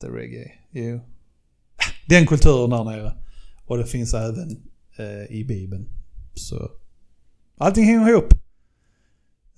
the 0.00 0.06
reggae, 0.06 0.52
jo. 0.70 1.00
Den 2.06 2.26
kulturen 2.26 2.70
där 2.70 2.84
nere. 2.84 3.12
Och 3.66 3.78
det 3.78 3.86
finns 3.86 4.14
även 4.14 4.62
eh, 4.96 5.36
i 5.36 5.44
Bibeln. 5.48 5.88
Så 6.34 6.70
allting 7.58 7.84
hänger 7.84 8.10
ihop. 8.10 8.32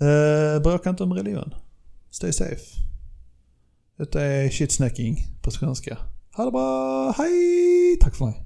Eh, 0.00 0.62
bråka 0.62 0.90
inte 0.90 1.02
om 1.02 1.12
religion. 1.12 1.54
Stay 2.10 2.32
safe. 2.32 2.64
Detta 3.98 4.22
är 4.22 4.48
shitsnacking 4.48 5.26
på 5.42 5.50
svenska. 5.50 5.98
Ha 6.36 6.44
det 6.44 6.50
bra, 6.50 7.10
hej! 7.18 7.96
Tack 8.00 8.14
för 8.14 8.24
mig. 8.24 8.45